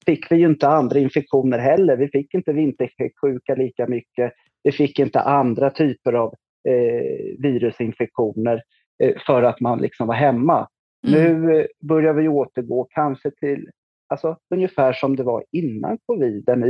fick 0.06 0.32
vi 0.32 0.36
ju 0.36 0.46
inte 0.46 0.68
andra 0.68 1.00
infektioner 1.00 1.58
heller. 1.58 1.98
Vi 1.98 2.08
fick 2.08 2.34
inte 2.34 2.54
vinterkräksjuka 2.54 3.56
lika 3.56 3.88
mycket. 3.88 4.34
Vi 4.64 4.72
fick 4.72 5.00
inte 5.00 5.20
andra 5.20 5.70
typer 5.70 6.14
av 6.14 6.34
eh, 6.70 7.38
virusinfektioner 7.40 8.62
eh, 9.04 9.16
för 9.26 9.44
att 9.44 9.60
man 9.60 9.80
liksom 9.80 10.08
var 10.08 10.16
hemma. 10.16 10.68
Mm. 11.08 11.44
Nu 11.44 11.60
eh, 11.60 11.66
börjar 11.80 12.14
vi 12.14 12.28
återgå 12.28 12.88
kanske 12.90 13.32
till 13.32 13.70
alltså, 14.08 14.38
ungefär 14.54 14.94
som 14.94 15.16
det 15.16 15.24
var 15.24 15.44
innan 15.52 15.98
coviden 16.06 16.64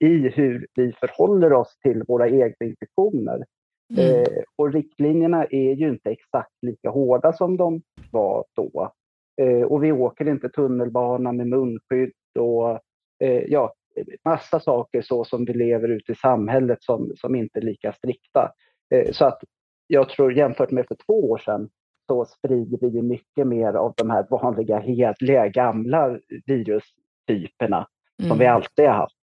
i 0.00 0.28
hur 0.34 0.66
vi 0.74 0.92
förhåller 0.92 1.52
oss 1.52 1.78
till 1.82 2.02
våra 2.08 2.28
egna 2.28 2.66
infektioner. 2.66 3.44
Mm. 3.98 4.20
Eh, 4.20 4.42
och 4.56 4.72
riktlinjerna 4.72 5.44
är 5.44 5.74
ju 5.74 5.88
inte 5.88 6.10
exakt 6.10 6.62
lika 6.62 6.90
hårda 6.90 7.32
som 7.32 7.56
de 7.56 7.82
var 8.10 8.44
då. 8.56 8.92
Eh, 9.40 9.62
och 9.62 9.84
vi 9.84 9.92
åker 9.92 10.28
inte 10.28 10.48
tunnelbana 10.48 11.32
med 11.32 11.46
munskydd 11.46 12.12
och 12.38 12.70
eh, 13.24 13.42
ja, 13.46 13.74
massa 14.24 14.60
saker 14.60 15.02
så 15.02 15.24
som 15.24 15.44
vi 15.44 15.52
lever 15.52 15.88
ute 15.88 16.12
i 16.12 16.14
samhället 16.14 16.82
som, 16.82 17.12
som 17.16 17.34
inte 17.34 17.58
är 17.58 17.62
lika 17.62 17.92
strikta. 17.92 18.52
Eh, 18.94 19.12
så 19.12 19.24
att 19.24 19.38
jag 19.86 20.08
tror 20.08 20.32
jämfört 20.32 20.70
med 20.70 20.86
för 20.86 20.96
två 21.06 21.30
år 21.30 21.38
sedan 21.38 21.68
så 22.06 22.24
sprider 22.24 22.78
vi 22.90 23.02
mycket 23.02 23.46
mer 23.46 23.74
av 23.74 23.94
de 23.96 24.10
här 24.10 24.26
vanliga, 24.30 24.78
hedliga, 24.78 25.48
gamla 25.48 26.18
virustyperna 26.46 27.86
mm. 28.22 28.28
som 28.28 28.38
vi 28.38 28.46
alltid 28.46 28.86
har 28.86 28.94
haft. 28.94 29.16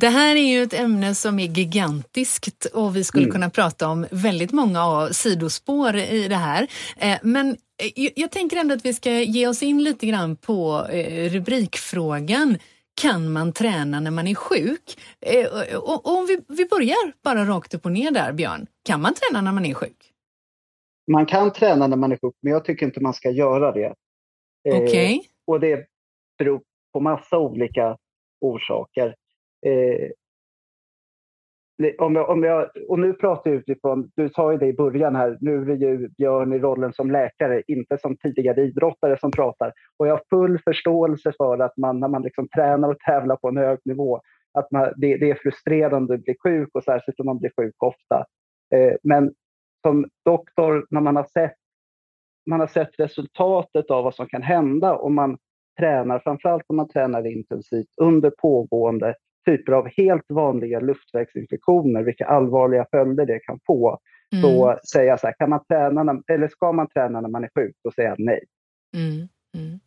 Det 0.00 0.08
här 0.08 0.36
är 0.36 0.52
ju 0.52 0.62
ett 0.62 0.74
ämne 0.74 1.14
som 1.14 1.38
är 1.38 1.46
gigantiskt 1.46 2.64
och 2.64 2.96
vi 2.96 3.04
skulle 3.04 3.24
mm. 3.24 3.32
kunna 3.32 3.50
prata 3.50 3.88
om 3.88 4.06
väldigt 4.10 4.52
många 4.52 4.84
av 4.84 5.08
sidospår 5.08 5.96
i 5.96 6.28
det 6.28 6.36
här. 6.36 6.66
Eh, 6.96 7.18
men 7.22 7.50
eh, 7.50 8.10
jag 8.16 8.30
tänker 8.30 8.56
ändå 8.56 8.74
att 8.74 8.84
vi 8.84 8.94
ska 8.94 9.10
ge 9.10 9.48
oss 9.48 9.62
in 9.62 9.84
lite 9.84 10.06
grann 10.06 10.36
på 10.36 10.86
eh, 10.90 11.30
rubrikfrågan. 11.30 12.58
Kan 13.00 13.32
man 13.32 13.52
träna 13.52 14.00
när 14.00 14.10
man 14.10 14.26
är 14.26 14.34
sjuk? 14.34 14.98
Och 15.82 16.06
om 16.06 16.26
vi 16.48 16.66
börjar 16.66 17.12
bara 17.24 17.44
rakt 17.44 17.74
upp 17.74 17.84
och 17.84 17.92
ner 17.92 18.10
där, 18.10 18.32
Björn. 18.32 18.66
Kan 18.84 19.00
man 19.00 19.14
träna 19.14 19.40
när 19.40 19.52
man 19.52 19.66
är 19.66 19.74
sjuk? 19.74 20.12
Man 21.12 21.26
kan 21.26 21.52
träna 21.52 21.86
när 21.86 21.96
man 21.96 22.12
är 22.12 22.16
sjuk, 22.16 22.34
men 22.42 22.52
jag 22.52 22.64
tycker 22.64 22.86
inte 22.86 23.00
man 23.00 23.14
ska 23.14 23.30
göra 23.30 23.72
det. 23.72 23.94
Okej. 24.68 24.84
Okay. 24.84 25.20
Och 25.46 25.60
det 25.60 25.86
beror 26.38 26.60
på 26.92 27.00
massa 27.00 27.38
olika 27.38 27.96
orsaker. 28.40 29.14
Eh, 29.66 30.10
om 31.98 32.14
jag, 32.14 32.30
om 32.30 32.42
jag, 32.42 32.70
och 32.88 32.98
nu 32.98 33.12
pratar 33.12 33.50
jag 33.50 33.58
utifrån, 33.58 34.10
du 34.16 34.28
sa 34.28 34.52
ju 34.52 34.58
det 34.58 34.66
i 34.66 34.72
början 34.72 35.16
här, 35.16 35.38
nu 35.40 35.72
är 35.72 35.76
det 35.76 35.86
ju 35.86 36.08
Björn 36.08 36.52
i 36.52 36.58
rollen 36.58 36.92
som 36.92 37.10
läkare, 37.10 37.62
inte 37.66 37.98
som 37.98 38.16
tidigare 38.16 38.62
idrottare 38.62 39.18
som 39.18 39.30
pratar. 39.30 39.72
Och 39.96 40.06
jag 40.06 40.12
har 40.12 40.22
full 40.30 40.58
förståelse 40.58 41.32
för 41.36 41.58
att 41.58 41.76
man 41.76 42.00
när 42.00 42.08
man 42.08 42.22
liksom 42.22 42.48
tränar 42.48 42.88
och 42.88 42.98
tävlar 42.98 43.36
på 43.36 43.48
en 43.48 43.56
hög 43.56 43.78
nivå, 43.84 44.20
att 44.58 44.70
man, 44.70 44.92
det, 44.96 45.16
det 45.16 45.30
är 45.30 45.34
frustrerande 45.34 46.14
att 46.14 46.24
bli 46.24 46.34
sjuk 46.42 46.68
och 46.74 46.84
särskilt 46.84 47.20
om 47.20 47.26
man 47.26 47.38
blir 47.38 47.52
sjuk 47.60 47.82
ofta. 47.82 48.24
Eh, 48.74 48.94
men 49.02 49.34
som 49.86 50.06
doktor, 50.24 50.86
när 50.90 51.00
man 51.00 51.16
har 51.16 51.24
sett 51.24 51.56
man 52.50 52.60
har 52.60 52.66
sett 52.66 53.00
resultatet 53.00 53.90
av 53.90 54.04
vad 54.04 54.14
som 54.14 54.26
kan 54.26 54.42
hända 54.42 54.96
om 54.96 55.14
man 55.14 55.38
tränar, 55.78 56.18
framförallt 56.18 56.64
om 56.66 56.76
man 56.76 56.88
tränar 56.88 57.26
intensivt 57.26 57.88
under 57.96 58.30
pågående 58.30 59.14
typer 59.46 59.72
av 59.72 59.88
helt 59.96 60.24
vanliga 60.28 60.80
luftvägsinfektioner, 60.80 62.02
vilka 62.02 62.26
allvarliga 62.26 62.86
följder 62.90 63.26
det 63.26 63.38
kan 63.38 63.58
få, 63.66 63.98
mm. 64.32 64.42
så 64.42 64.78
säger 64.92 65.08
jag 65.08 65.20
så 65.20 65.26
här, 65.26 65.34
kan 65.38 65.50
man 65.50 65.64
träna 65.64 66.02
när, 66.02 66.22
eller 66.32 66.48
ska 66.48 66.72
man 66.72 66.88
träna 66.88 67.20
när 67.20 67.28
man 67.28 67.44
är 67.44 67.50
sjuk? 67.58 67.76
Säger 67.94 68.08
jag 68.08 68.18
nej. 68.20 68.44
Mm. 68.96 69.28
Mm. 69.56 69.80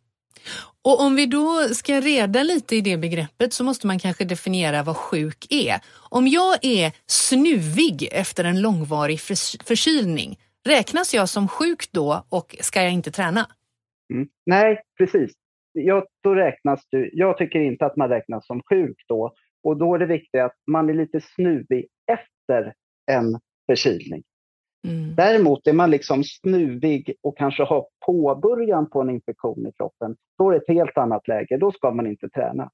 Och 0.84 1.00
om 1.00 1.16
vi 1.16 1.26
då 1.26 1.60
ska 1.72 2.00
reda 2.00 2.42
lite 2.42 2.76
i 2.76 2.80
det 2.80 2.96
begreppet 2.96 3.52
så 3.52 3.64
måste 3.64 3.86
man 3.86 3.98
kanske 3.98 4.24
definiera 4.24 4.82
vad 4.82 4.96
sjuk 4.96 5.46
är. 5.50 5.80
Om 6.10 6.28
jag 6.28 6.64
är 6.64 6.92
snuvig 7.06 8.08
efter 8.12 8.44
en 8.44 8.60
långvarig 8.60 9.20
förkylning, 9.64 10.38
räknas 10.68 11.14
jag 11.14 11.28
som 11.28 11.48
sjuk 11.48 11.92
då 11.92 12.24
och 12.28 12.56
ska 12.60 12.82
jag 12.82 12.92
inte 12.92 13.10
träna? 13.10 13.46
Mm. 14.12 14.28
Nej, 14.46 14.82
precis. 14.98 15.32
Ja, 15.72 16.06
då 16.22 16.34
räknas 16.34 16.80
du, 16.90 17.10
jag 17.12 17.38
tycker 17.38 17.58
inte 17.58 17.86
att 17.86 17.96
man 17.96 18.08
räknas 18.08 18.46
som 18.46 18.62
sjuk 18.70 18.96
då. 19.08 19.34
Och 19.62 19.76
då 19.76 19.94
är 19.94 19.98
det 19.98 20.06
viktigt 20.06 20.40
att 20.40 20.56
man 20.66 20.90
är 20.90 20.94
lite 20.94 21.20
snuvig 21.20 21.86
efter 22.12 22.74
en 23.06 23.38
förkylning. 23.66 24.22
Mm. 24.88 25.14
Däremot 25.14 25.66
är 25.66 25.72
man 25.72 25.90
liksom 25.90 26.24
snuvig 26.24 27.14
och 27.22 27.38
kanske 27.38 27.62
har 27.62 27.86
påbörjan 28.06 28.90
på 28.90 29.00
en 29.00 29.10
infektion 29.10 29.66
i 29.66 29.72
kroppen, 29.72 30.16
då 30.38 30.48
är 30.48 30.52
det 30.52 30.58
ett 30.58 30.76
helt 30.76 30.98
annat 30.98 31.28
läge. 31.28 31.56
Då 31.56 31.72
ska 31.72 31.90
man 31.90 32.06
inte 32.06 32.28
träna. 32.28 32.70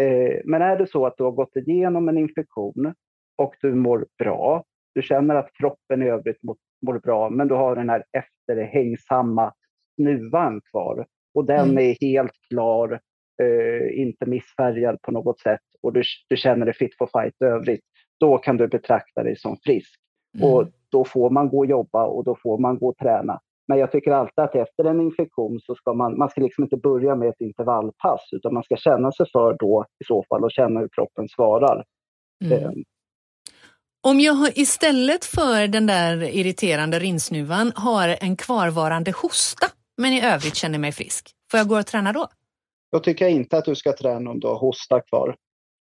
Eh, 0.00 0.40
men 0.44 0.62
är 0.62 0.76
det 0.76 0.86
så 0.86 1.06
att 1.06 1.16
du 1.16 1.24
har 1.24 1.32
gått 1.32 1.56
igenom 1.56 2.08
en 2.08 2.18
infektion 2.18 2.94
och 3.36 3.54
du 3.60 3.74
mår 3.74 4.06
bra, 4.18 4.64
du 4.94 5.02
känner 5.02 5.34
att 5.34 5.52
kroppen 5.52 6.02
i 6.02 6.08
övrigt 6.08 6.42
mår, 6.42 6.56
mår 6.86 6.98
bra, 6.98 7.30
men 7.30 7.48
du 7.48 7.54
har 7.54 7.76
den 7.76 7.88
här 7.88 8.04
efterhängsamma 8.12 9.52
snuvan 9.94 10.60
kvar 10.70 11.06
och 11.34 11.44
den 11.44 11.70
mm. 11.70 11.78
är 11.78 11.96
helt 12.00 12.32
klar 12.48 13.00
eh, 13.42 14.00
inte 14.00 14.26
missfärgad 14.26 15.02
på 15.02 15.12
något 15.12 15.40
sätt 15.40 15.60
och 15.84 15.92
du, 15.92 16.02
du 16.28 16.36
känner 16.36 16.66
dig 16.66 16.74
fit 16.74 16.96
for 16.98 17.06
fight 17.06 17.42
övrigt, 17.42 17.80
då 18.20 18.38
kan 18.38 18.56
du 18.56 18.68
betrakta 18.68 19.22
dig 19.22 19.36
som 19.36 19.56
frisk. 19.64 20.00
Mm. 20.38 20.50
Och 20.50 20.66
då 20.90 21.04
får 21.04 21.30
man 21.30 21.48
gå 21.48 21.58
och 21.58 21.66
jobba 21.66 22.04
och 22.04 22.24
då 22.24 22.36
får 22.42 22.58
man 22.58 22.78
gå 22.78 22.88
och 22.88 22.96
träna. 22.96 23.40
Men 23.68 23.78
jag 23.78 23.92
tycker 23.92 24.10
alltid 24.10 24.44
att 24.44 24.54
efter 24.54 24.84
en 24.84 25.00
infektion 25.00 25.60
så 25.60 25.74
ska 25.74 25.92
man, 25.92 26.18
man 26.18 26.30
ska 26.30 26.40
liksom 26.40 26.64
inte 26.64 26.76
börja 26.76 27.14
med 27.14 27.28
ett 27.28 27.40
intervallpass 27.40 28.28
utan 28.32 28.54
man 28.54 28.62
ska 28.62 28.76
känna 28.76 29.12
sig 29.12 29.26
för 29.32 29.56
då 29.58 29.86
i 30.00 30.04
så 30.04 30.24
fall 30.28 30.44
och 30.44 30.52
känna 30.52 30.80
hur 30.80 30.88
kroppen 30.88 31.28
svarar. 31.28 31.84
Mm. 32.44 32.64
Eh. 32.64 32.70
Om 34.06 34.20
jag 34.20 34.58
istället 34.58 35.24
för 35.24 35.68
den 35.68 35.86
där 35.86 36.22
irriterande 36.22 36.98
rinsnuvan 36.98 37.72
har 37.74 38.16
en 38.20 38.36
kvarvarande 38.36 39.12
hosta 39.22 39.66
men 39.96 40.12
i 40.12 40.24
övrigt 40.24 40.54
känner 40.54 40.78
mig 40.78 40.92
frisk, 40.92 41.30
får 41.50 41.58
jag 41.58 41.68
gå 41.68 41.78
och 41.78 41.86
träna 41.86 42.12
då? 42.12 42.28
Då 42.92 43.00
tycker 43.00 43.24
jag 43.24 43.32
inte 43.34 43.58
att 43.58 43.64
du 43.64 43.74
ska 43.74 43.92
träna 43.92 44.30
om 44.30 44.40
du 44.40 44.46
har 44.46 44.58
hosta 44.58 45.00
kvar. 45.00 45.36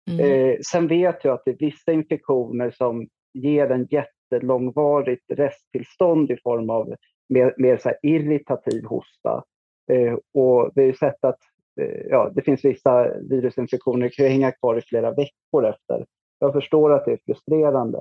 Mm. 0.09 0.19
Eh, 0.19 0.57
sen 0.71 0.87
vet 0.87 1.23
jag 1.23 1.33
att 1.33 1.41
det 1.45 1.51
är 1.51 1.57
vissa 1.59 1.91
infektioner 1.91 2.71
som 2.71 3.07
ger 3.33 3.71
en 3.71 3.87
jättelångvarigt 3.91 5.25
resttillstånd 5.27 6.31
i 6.31 6.37
form 6.43 6.69
av 6.69 6.95
mer, 7.29 7.53
mer 7.57 7.77
så 7.77 7.91
irritativ 8.01 8.85
hosta. 8.85 9.43
Eh, 9.91 10.13
och 10.33 10.71
vi 10.75 10.85
har 10.85 10.93
sett 10.93 11.23
att 11.25 11.39
eh, 11.81 12.01
ja, 12.09 12.31
det 12.35 12.41
finns 12.41 12.65
vissa 12.65 13.07
virusinfektioner 13.29 14.09
som 14.09 14.23
kan 14.23 14.31
hänga 14.31 14.51
kvar 14.51 14.77
i 14.77 14.81
flera 14.81 15.11
veckor 15.11 15.65
efter. 15.65 16.05
Jag 16.39 16.53
förstår 16.53 16.93
att 16.93 17.05
det 17.05 17.11
är 17.11 17.19
frustrerande. 17.25 17.97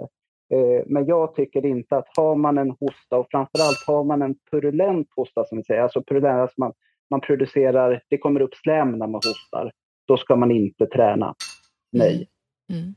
Eh, 0.54 0.82
men 0.86 1.06
jag 1.06 1.34
tycker 1.34 1.66
inte 1.66 1.96
att 1.96 2.06
har 2.16 2.36
man 2.36 2.58
en 2.58 2.70
hosta 2.70 3.16
och 3.18 3.26
framförallt 3.30 3.84
har 3.86 4.04
man 4.04 4.22
en 4.22 4.34
purulent 4.50 5.08
hosta 5.16 5.44
som 5.44 5.58
vi 5.58 5.64
säger, 5.64 5.82
alltså 5.82 6.02
purulent, 6.02 6.40
alltså 6.40 6.60
man, 6.60 6.72
man 7.10 7.20
producerar, 7.20 8.02
det 8.10 8.18
kommer 8.18 8.40
upp 8.40 8.54
slem 8.54 8.92
när 8.92 9.06
man 9.06 9.20
hostar, 9.24 9.72
då 10.08 10.16
ska 10.16 10.36
man 10.36 10.50
inte 10.50 10.86
träna. 10.86 11.34
Nej. 11.92 12.28
Mm. 12.70 12.82
Mm. 12.82 12.94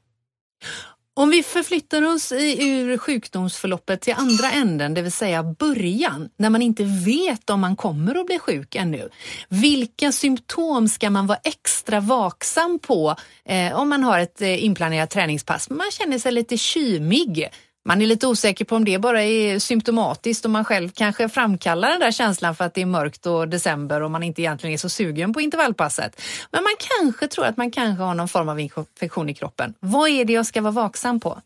Om 1.14 1.30
vi 1.30 1.44
förflyttar 1.44 2.02
oss 2.02 2.32
i, 2.32 2.70
ur 2.70 2.98
sjukdomsförloppet 2.98 4.02
till 4.02 4.14
andra 4.18 4.52
änden, 4.52 4.94
det 4.94 5.02
vill 5.02 5.12
säga 5.12 5.44
början, 5.44 6.30
när 6.38 6.50
man 6.50 6.62
inte 6.62 6.84
vet 6.84 7.50
om 7.50 7.62
man 7.62 7.76
kommer 7.76 8.20
att 8.20 8.26
bli 8.26 8.40
sjuk 8.40 8.76
ännu. 8.76 9.10
Vilka 9.50 10.12
symptom 10.12 10.88
ska 10.88 11.10
man 11.10 11.28
vara 11.28 11.40
extra 11.44 12.00
vaksam 12.00 12.80
på 12.80 13.16
eh, 13.46 13.80
om 13.80 13.90
man 13.90 14.04
har 14.04 14.20
ett 14.20 14.42
eh, 14.42 14.64
inplanerat 14.64 15.10
träningspass? 15.10 15.70
Man 15.70 15.92
känner 15.92 16.20
sig 16.20 16.32
lite 16.32 16.58
kymig. 16.58 17.50
Man 17.86 18.02
är 18.02 18.06
lite 18.06 18.28
osäker 18.28 18.66
på 18.66 18.76
om 18.76 18.86
det 18.86 19.00
bara 19.00 19.24
är 19.24 19.60
symptomatiskt 19.60 20.46
och 20.46 20.52
man 20.52 20.66
själv 20.66 20.90
kanske 20.90 21.30
framkallar 21.30 21.90
den 21.90 22.00
där 22.00 22.12
känslan 22.12 22.56
för 22.56 22.66
att 22.66 22.74
det 22.74 22.82
är 22.82 22.86
mörkt 22.86 23.26
och 23.26 23.48
december 23.48 24.04
och 24.04 24.12
man 24.12 24.24
inte 24.24 24.42
egentligen 24.42 24.74
är 24.74 24.78
så 24.78 24.90
sugen 24.90 25.34
på 25.34 25.42
intervallpasset. 25.42 26.22
Men 26.52 26.64
man 26.64 26.74
kanske 27.00 27.28
tror 27.28 27.46
att 27.46 27.58
man 27.58 27.72
kanske 27.72 28.04
har 28.04 28.16
någon 28.16 28.28
form 28.28 28.50
av 28.50 28.60
infektion 28.60 29.30
i 29.30 29.34
kroppen. 29.34 29.74
Vad 29.80 30.10
är 30.10 30.26
det 30.26 30.34
jag 30.34 30.46
ska 30.46 30.62
vara 30.62 30.72
vaksam 30.72 31.20
på? 31.20 31.38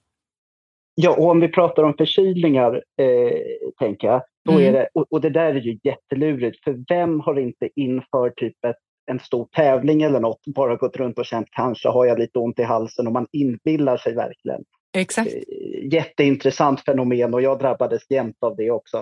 Ja, 0.96 1.16
och 1.16 1.30
om 1.30 1.40
vi 1.40 1.48
pratar 1.48 1.84
om 1.84 1.94
förkylningar, 1.94 2.84
eh, 3.02 3.32
tänker 3.80 4.08
jag, 4.08 4.22
då 4.46 4.52
mm. 4.52 4.64
är 4.64 4.72
det, 4.72 4.88
och, 4.94 5.06
och, 5.10 5.22
det 5.22 5.30
där 5.30 5.56
är 5.56 5.62
ju 5.62 5.80
jättelurigt, 5.84 6.64
för 6.64 6.86
vem 6.90 7.20
har 7.20 7.40
inte 7.40 7.70
inför 7.76 8.30
typ 8.30 8.66
ett, 8.66 8.76
en 9.12 9.20
stor 9.20 9.48
tävling 9.56 10.02
eller 10.02 10.20
något 10.20 10.42
bara 10.56 10.76
gått 10.76 10.98
runt 10.98 11.20
och 11.20 11.26
känt 11.26 11.48
kanske 11.52 11.90
har 11.90 12.06
jag 12.06 12.20
lite 12.20 12.40
ont 12.40 12.60
i 12.60 12.64
halsen 12.64 13.08
och 13.08 13.14
man 13.14 13.28
inbillar 13.32 13.98
sig 13.98 14.16
verkligen. 14.16 14.64
Exakt. 14.96 15.34
Eh, 15.34 15.94
jätteintressant 15.94 16.82
fenomen 16.86 17.34
och 17.34 17.42
jag 17.42 17.60
drabbades 17.60 18.12
jämt 18.12 18.38
av 18.40 18.56
det 18.56 18.72
också. 18.72 18.98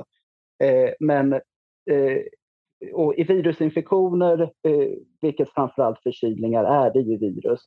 Eh, 0.63 0.89
men 0.99 1.33
eh, 1.33 2.19
och 2.93 3.15
i 3.15 3.23
virusinfektioner, 3.23 4.41
eh, 4.41 4.89
vilket 5.21 5.49
framförallt 5.49 6.03
förkylningar 6.03 6.63
är, 6.63 6.93
det 6.93 6.99
är 6.99 7.03
ju 7.03 7.17
virus. 7.17 7.61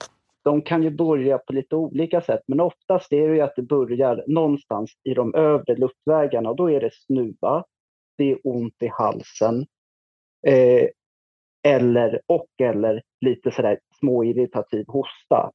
De 0.44 0.62
kan 0.62 0.82
ju 0.82 0.90
börja 0.90 1.38
på 1.38 1.52
lite 1.52 1.76
olika 1.76 2.20
sätt, 2.20 2.40
men 2.46 2.60
oftast 2.60 3.12
är 3.12 3.28
det 3.28 3.34
ju 3.34 3.40
att 3.40 3.56
det 3.56 3.62
börjar 3.62 4.24
någonstans 4.26 4.92
i 5.04 5.14
de 5.14 5.34
övre 5.34 5.76
luftvägarna 5.76 6.50
och 6.50 6.56
då 6.56 6.70
är 6.70 6.80
det 6.80 6.94
snuva, 6.94 7.64
det 8.18 8.30
är 8.30 8.38
ont 8.44 8.82
i 8.82 8.86
halsen 8.86 9.66
eh, 10.46 10.88
eller, 11.66 12.20
och 12.26 12.48
eller 12.62 13.02
lite 13.20 13.50
sådär 13.50 13.78
småirritativ 14.00 14.84
hosta. 14.88 15.50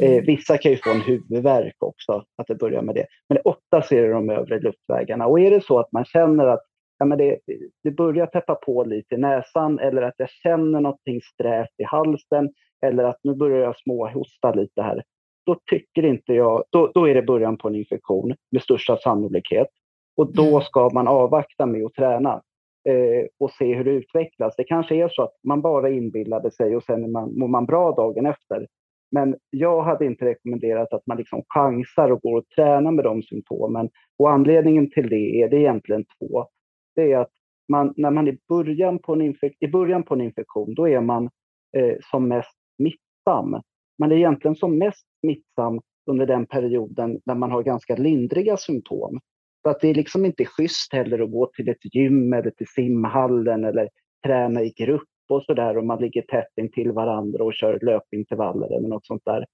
Eh, 0.00 0.12
mm. 0.12 0.24
vissa 0.24 0.58
kan 0.58 0.72
ju 0.72 0.78
få 0.78 0.90
en 0.90 1.00
huvudvärk 1.00 1.76
också, 1.78 2.24
att 2.36 2.46
det 2.46 2.54
börjar 2.54 2.82
med 2.82 2.94
det. 2.94 3.06
Men 3.28 3.38
ofta 3.44 3.82
ser 3.82 4.02
det 4.02 4.12
de 4.12 4.30
övre 4.30 4.60
luftvägarna. 4.60 5.26
Och 5.26 5.40
är 5.40 5.50
det 5.50 5.64
så 5.64 5.78
att 5.78 5.92
man 5.92 6.04
känner 6.04 6.46
att 6.46 6.62
ja, 6.98 7.06
men 7.06 7.18
det, 7.18 7.38
det 7.84 7.90
börjar 7.90 8.26
täppa 8.26 8.54
på 8.54 8.84
lite 8.84 9.14
i 9.14 9.18
näsan 9.18 9.78
eller 9.78 10.02
att 10.02 10.14
jag 10.16 10.30
känner 10.30 10.80
någonting 10.80 11.20
strävt 11.20 11.74
i 11.78 11.84
halsen 11.84 12.50
eller 12.86 13.04
att 13.04 13.18
nu 13.22 13.34
börjar 13.34 13.58
jag 13.58 13.78
småhosta 13.78 14.54
lite 14.54 14.82
här. 14.82 15.02
Då 15.46 15.56
tycker 15.70 16.04
inte 16.04 16.32
jag, 16.32 16.64
då, 16.70 16.90
då 16.94 17.08
är 17.08 17.14
det 17.14 17.22
början 17.22 17.56
på 17.56 17.68
en 17.68 17.74
infektion 17.74 18.34
med 18.50 18.62
största 18.62 18.96
sannolikhet. 18.96 19.68
Och 20.16 20.34
då 20.34 20.48
mm. 20.48 20.60
ska 20.60 20.90
man 20.94 21.08
avvakta 21.08 21.66
med 21.66 21.84
att 21.84 21.94
träna 21.94 22.42
eh, 22.88 23.26
och 23.38 23.50
se 23.50 23.74
hur 23.74 23.84
det 23.84 23.90
utvecklas. 23.90 24.54
Det 24.56 24.64
kanske 24.64 24.96
är 24.96 25.08
så 25.08 25.22
att 25.22 25.34
man 25.44 25.60
bara 25.60 25.90
inbillade 25.90 26.50
sig 26.50 26.76
och 26.76 26.84
sen 26.84 27.12
man, 27.12 27.38
mår 27.38 27.48
man 27.48 27.66
bra 27.66 27.92
dagen 27.92 28.26
efter. 28.26 28.66
Men 29.12 29.36
jag 29.50 29.82
hade 29.82 30.06
inte 30.06 30.24
rekommenderat 30.24 30.92
att 30.92 31.06
man 31.06 31.16
liksom 31.16 31.42
chansar 31.48 32.10
och 32.10 32.20
går 32.22 32.38
och 32.38 32.48
tränar 32.48 32.92
med 32.92 33.04
de 33.04 33.22
symptomen. 33.22 33.90
Och 34.18 34.30
anledningen 34.30 34.90
till 34.90 35.08
det 35.08 35.42
är 35.42 35.48
det 35.48 35.56
egentligen 35.56 36.04
två. 36.18 36.46
Det 36.94 37.12
är 37.12 37.18
att 37.18 37.30
man, 37.68 37.94
när 37.96 38.10
man 38.10 38.28
är 38.28 38.38
början 38.48 38.98
på 38.98 39.12
en 39.12 39.34
i 39.60 39.68
början 39.68 40.02
på 40.02 40.14
en 40.14 40.20
infektion, 40.20 40.74
då 40.74 40.88
är 40.88 41.00
man 41.00 41.30
eh, 41.76 41.96
som 42.10 42.28
mest 42.28 42.56
smittsam. 42.76 43.62
Man 43.98 44.12
är 44.12 44.16
egentligen 44.16 44.56
som 44.56 44.78
mest 44.78 45.06
smittsam 45.20 45.80
under 46.10 46.26
den 46.26 46.46
perioden 46.46 47.20
när 47.24 47.34
man 47.34 47.50
har 47.50 47.62
ganska 47.62 47.96
lindriga 47.96 48.56
symptom. 48.56 49.20
Så 49.62 49.70
att 49.70 49.80
det 49.80 49.88
är 49.88 49.94
liksom 49.94 50.24
inte 50.24 50.44
schysst 50.44 50.92
heller 50.92 51.18
att 51.18 51.30
gå 51.30 51.46
till 51.46 51.68
ett 51.68 51.94
gym 51.94 52.32
eller 52.32 52.50
till 52.50 52.66
simhallen 52.66 53.64
eller 53.64 53.88
träna 54.26 54.62
i 54.62 54.70
grupp 54.76 55.08
och 55.34 55.44
så 55.44 55.54
där 55.54 55.76
och 55.78 55.84
man 55.84 56.00
ligger 56.00 56.22
tätt 56.22 56.52
intill 56.56 56.92
varandra 56.92 57.44
och 57.44 57.54
kör 57.54 57.78
löpintervaller 57.82 58.76
eller 58.76 58.88
något 58.88 59.06
sånt 59.06 59.22
där. 59.24 59.46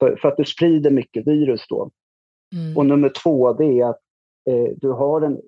För, 0.00 0.16
för 0.16 0.28
att 0.28 0.36
du 0.36 0.44
sprider 0.44 0.90
mycket 0.90 1.26
virus 1.26 1.66
då. 1.68 1.90
Mm. 2.54 2.76
Och 2.76 2.86
nummer 2.86 3.08
två, 3.22 3.52
det 3.52 3.64
är 3.64 3.84
att 3.84 4.00
eh, 4.50 4.74
du 4.76 4.90
har 4.90 5.20
en 5.20 5.40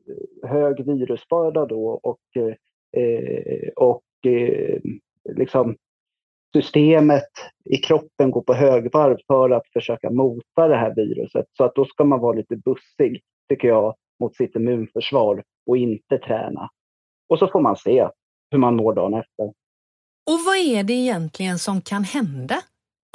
hög 0.43 0.87
virusbörda 0.87 1.67
då 1.67 2.01
och, 2.03 2.21
eh, 2.37 3.69
och 3.77 4.03
eh, 4.27 4.81
liksom 5.37 5.77
systemet 6.53 7.31
i 7.65 7.77
kroppen 7.77 8.31
går 8.31 8.43
på 8.43 8.55
högvarv 8.55 9.17
för 9.27 9.51
att 9.51 9.69
försöka 9.73 10.11
mota 10.11 10.69
det 10.69 10.77
här 10.77 10.95
viruset. 10.95 11.47
Så 11.53 11.65
att 11.65 11.75
då 11.75 11.85
ska 11.85 12.05
man 12.05 12.21
vara 12.21 12.37
lite 12.37 12.57
bussig, 12.57 13.21
tycker 13.49 13.69
jag, 13.69 13.95
mot 14.21 14.37
sitt 14.37 14.57
immunförsvar 14.57 15.43
och 15.67 15.77
inte 15.77 16.19
träna. 16.19 16.69
Och 17.29 17.39
så 17.39 17.49
får 17.49 17.61
man 17.61 17.77
se 17.77 18.09
hur 18.51 18.59
man 18.59 18.77
mår 18.77 18.95
dagen 18.95 19.15
efter. 19.15 19.53
Och 20.31 20.41
vad 20.47 20.57
är 20.57 20.83
det 20.83 20.93
egentligen 20.93 21.59
som 21.59 21.83
kan 21.83 22.05
hända 22.05 22.63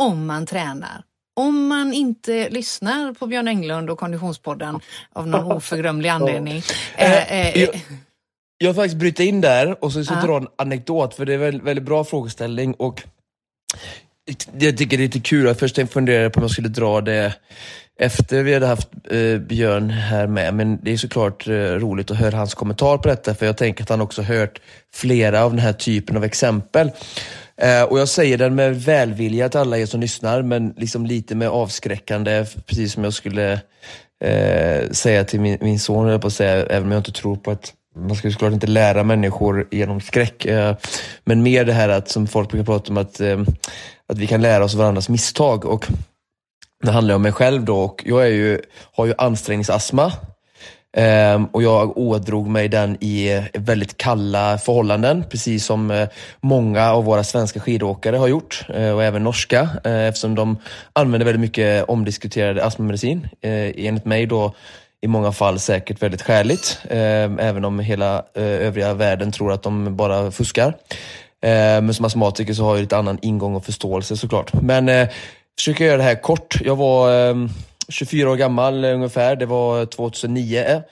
om 0.02 0.26
man 0.26 0.46
tränar? 0.46 1.04
Om 1.36 1.68
man 1.68 1.94
inte 1.94 2.50
lyssnar 2.50 3.14
på 3.14 3.28
Björn 3.28 3.48
Englund 3.48 3.90
och 3.90 4.00
Konditionspodden 4.00 4.80
av 5.14 5.28
någon 5.28 5.52
oförglömlig 5.52 6.10
anledning. 6.10 6.62
Eh, 6.96 7.34
eh, 7.34 7.62
jag, 7.62 7.70
jag 8.58 8.76
faktiskt 8.76 8.96
bryta 8.96 9.24
in 9.24 9.42
där 9.42 9.84
och 9.84 9.92
så 9.92 10.00
jag 10.00 10.24
dra 10.24 10.38
en 10.38 10.48
anekdot, 10.56 11.14
för 11.14 11.26
det 11.26 11.34
är 11.34 11.36
en 11.36 11.42
väldigt, 11.42 11.64
väldigt 11.64 11.86
bra 11.86 12.04
frågeställning. 12.04 12.74
Och 12.74 13.04
jag 14.58 14.78
tycker 14.78 14.98
det 14.98 15.04
är 15.04 15.08
lite 15.08 15.20
kul, 15.20 15.56
först 15.56 15.90
funderade 15.90 16.24
jag 16.24 16.34
på 16.34 16.38
om 16.38 16.44
jag 16.44 16.52
skulle 16.52 16.70
dra 16.70 17.02
det 17.02 17.34
efter 18.00 18.44
vi 18.44 18.54
hade 18.54 18.68
haft 18.68 18.90
eh, 19.12 19.38
Björn 19.38 19.90
här 19.90 20.28
med. 20.28 20.54
Men 20.54 20.80
det 20.84 20.94
är 20.94 20.98
såklart 20.98 21.48
eh, 21.48 21.54
roligt 21.54 22.12
att 22.12 22.18
höra 22.18 22.38
hans 22.38 22.54
kommentar 22.54 22.98
på 22.98 23.08
detta, 23.08 23.36
för 23.36 23.46
jag 23.46 23.58
tänker 23.58 23.84
att 23.84 23.90
han 23.90 24.02
också 24.02 24.22
hört 24.22 24.62
flera 24.94 25.44
av 25.44 25.52
den 25.52 25.60
här 25.60 25.74
typen 25.74 26.18
av 26.18 26.24
exempel. 26.24 26.92
Eh, 27.62 27.84
och 27.84 28.00
jag 28.00 28.08
säger 28.08 28.38
den 28.38 28.56
med 28.56 28.82
välvilja 28.82 29.50
till 29.50 29.60
alla 29.60 29.78
er 29.78 29.86
som 29.86 30.02
lyssnar, 30.02 30.42
men 30.42 30.74
liksom 30.78 31.06
lite 31.06 31.36
med 31.36 31.50
avskräckande, 31.50 32.46
precis 32.66 32.94
som 32.94 33.04
jag 33.04 33.14
skulle 33.14 33.54
eh, 34.24 34.90
säga 34.92 35.24
till 35.24 35.40
min, 35.40 35.58
min 35.62 35.80
son, 35.80 36.20
på 36.20 36.28
att 36.28 36.34
säga, 36.34 36.66
även 36.66 36.84
om 36.84 36.92
jag 36.92 37.00
inte 37.00 37.12
tror 37.12 37.36
på 37.36 37.52
att 37.52 37.74
man 37.96 38.16
ska 38.16 38.32
såklart 38.32 38.54
inte 38.54 38.68
lära 38.68 39.04
människor 39.04 39.68
genom 39.72 40.02
skräck, 40.02 40.46
eh, 40.46 40.76
men 41.26 41.44
mer 41.44 41.66
det 41.66 41.74
här 41.74 41.90
att, 41.90 42.10
som 42.10 42.28
folk 42.28 42.50
brukar 42.50 42.66
prata 42.66 42.92
om, 42.92 42.98
att, 42.98 43.20
eh, 43.20 43.44
att 44.14 44.18
vi 44.18 44.28
kan 44.28 44.42
lära 44.42 44.64
oss 44.64 44.74
varandras 44.74 45.10
misstag. 45.10 45.66
Och 45.66 45.88
det 46.84 46.92
handlar 46.92 47.16
om 47.16 47.22
mig 47.22 47.32
själv 47.32 47.64
då 47.64 47.80
och 47.80 48.04
jag 48.06 48.24
är 48.24 48.32
ju, 48.32 48.62
har 48.92 49.06
ju 49.06 49.14
ansträngningsastma. 49.18 50.12
Ehm, 50.98 51.46
och 51.46 51.64
jag 51.64 51.98
ådrog 51.98 52.48
mig 52.48 52.68
den 52.68 52.98
i 53.04 53.42
väldigt 53.54 53.98
kalla 53.98 54.58
förhållanden, 54.58 55.24
precis 55.30 55.66
som 55.66 55.92
eh, 55.92 56.08
många 56.42 56.92
av 56.92 57.06
våra 57.06 57.24
svenska 57.24 57.60
skidåkare 57.60 58.18
har 58.18 58.28
gjort, 58.28 58.66
eh, 58.70 58.92
och 58.92 59.04
även 59.04 59.24
norska, 59.24 59.70
eh, 59.84 60.08
eftersom 60.08 60.36
de 60.36 60.58
använder 60.94 61.26
väldigt 61.26 61.42
mycket 61.42 61.86
omdiskuterad 61.90 62.60
astmamedicin. 62.60 63.28
Enligt 63.42 64.06
mig 64.06 64.26
då 64.26 64.54
i 65.02 65.08
många 65.08 65.32
fall 65.32 65.60
säkert 65.60 66.04
väldigt 66.04 66.22
skäligt, 66.22 66.80
ehm, 66.90 67.40
även 67.40 67.66
om 67.66 67.80
hela 67.80 68.24
övriga 68.34 68.94
världen 68.94 69.32
tror 69.32 69.52
att 69.52 69.64
de 69.64 69.96
bara 69.96 70.32
fuskar. 70.32 70.74
Eh, 71.46 71.82
men 71.82 71.94
som 71.94 72.06
astmatiker 72.06 72.54
så 72.54 72.64
har 72.64 72.76
jag 72.76 72.82
lite 72.82 72.98
annan 72.98 73.20
ingång 73.22 73.56
och 73.56 73.66
förståelse 73.66 74.18
såklart. 74.18 74.54
Men 74.54 74.90
eh, 74.90 75.10
försöker 75.58 75.86
göra 75.86 75.98
det 75.98 76.04
här 76.04 76.22
kort. 76.22 76.62
Jag 76.62 76.76
var 76.76 77.30
eh, 77.30 77.36
24 77.90 78.32
år 78.32 78.36
gammal 78.36 78.86
ungefär. 78.86 79.36
Det 79.36 79.46
var 79.46 79.86
2009. 79.86 80.84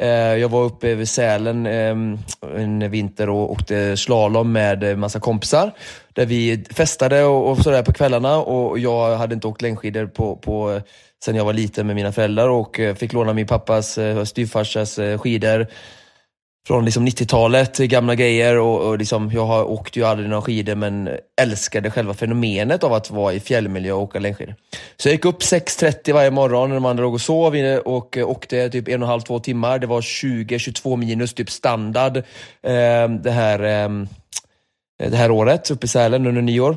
Eh, 0.00 0.08
jag 0.08 0.48
var 0.48 0.64
uppe 0.64 0.94
vid 0.94 1.08
Sälen 1.08 1.66
ehm, 1.66 2.18
en 2.56 2.90
vinter 2.90 3.28
och 3.28 3.50
åkte 3.52 3.96
slalom 3.96 4.52
med 4.52 4.98
massa 4.98 5.20
kompisar. 5.20 5.72
Där 6.12 6.26
vi 6.26 6.64
festade 6.70 7.24
och, 7.24 7.50
och 7.50 7.58
sådär 7.58 7.82
på 7.82 7.92
kvällarna 7.92 8.36
och 8.36 8.78
jag 8.78 9.16
hade 9.16 9.34
inte 9.34 9.46
åkt 9.46 9.62
längdskidor 9.62 10.06
på, 10.06 10.36
på, 10.36 10.80
sen 11.24 11.36
jag 11.36 11.44
var 11.44 11.52
liten 11.52 11.86
med 11.86 11.96
mina 11.96 12.12
föräldrar 12.12 12.48
och 12.48 12.80
eh, 12.80 12.94
fick 12.94 13.12
låna 13.12 13.32
min 13.32 13.46
pappas 13.46 13.98
styvfarsas 14.24 14.98
skidor 15.18 15.66
från 16.66 16.84
liksom 16.84 17.06
90-talet, 17.06 17.78
gamla 17.78 18.14
grejer 18.14 18.58
och, 18.58 18.80
och 18.80 18.98
liksom, 18.98 19.30
jag 19.34 19.46
har 19.46 19.64
åkt 19.64 19.96
ju 19.96 20.04
aldrig 20.04 20.28
några 20.28 20.42
skidor 20.42 20.74
men 20.74 21.08
älskade 21.40 21.90
själva 21.90 22.14
fenomenet 22.14 22.84
av 22.84 22.92
att 22.92 23.10
vara 23.10 23.32
i 23.32 23.40
fjällmiljö 23.40 23.92
och 23.92 24.02
åka 24.02 24.18
längdskidor. 24.18 24.54
Så 24.96 25.08
jag 25.08 25.12
gick 25.12 25.24
upp 25.24 25.42
6.30 25.42 26.12
varje 26.12 26.30
morgon 26.30 26.68
när 26.68 26.74
de 26.74 26.84
andra 26.84 27.02
låg 27.02 27.14
och 27.14 27.20
sov 27.20 27.54
och 27.84 28.16
eh, 28.16 28.28
åkte 28.28 28.70
typ 28.70 28.88
en 28.88 29.02
och 29.02 29.06
en 29.06 29.10
halv, 29.10 29.20
två 29.20 29.38
timmar. 29.38 29.78
Det 29.78 29.86
var 29.86 30.00
20-22 30.00 30.96
minus, 30.96 31.34
typ 31.34 31.50
standard 31.50 32.16
eh, 32.16 33.08
det, 33.22 33.30
här, 33.30 33.62
eh, 33.62 33.88
det 35.10 35.16
här 35.16 35.30
året 35.30 35.70
uppe 35.70 35.84
i 35.84 35.88
Sälen 35.88 36.26
under 36.26 36.42
nyår. 36.42 36.76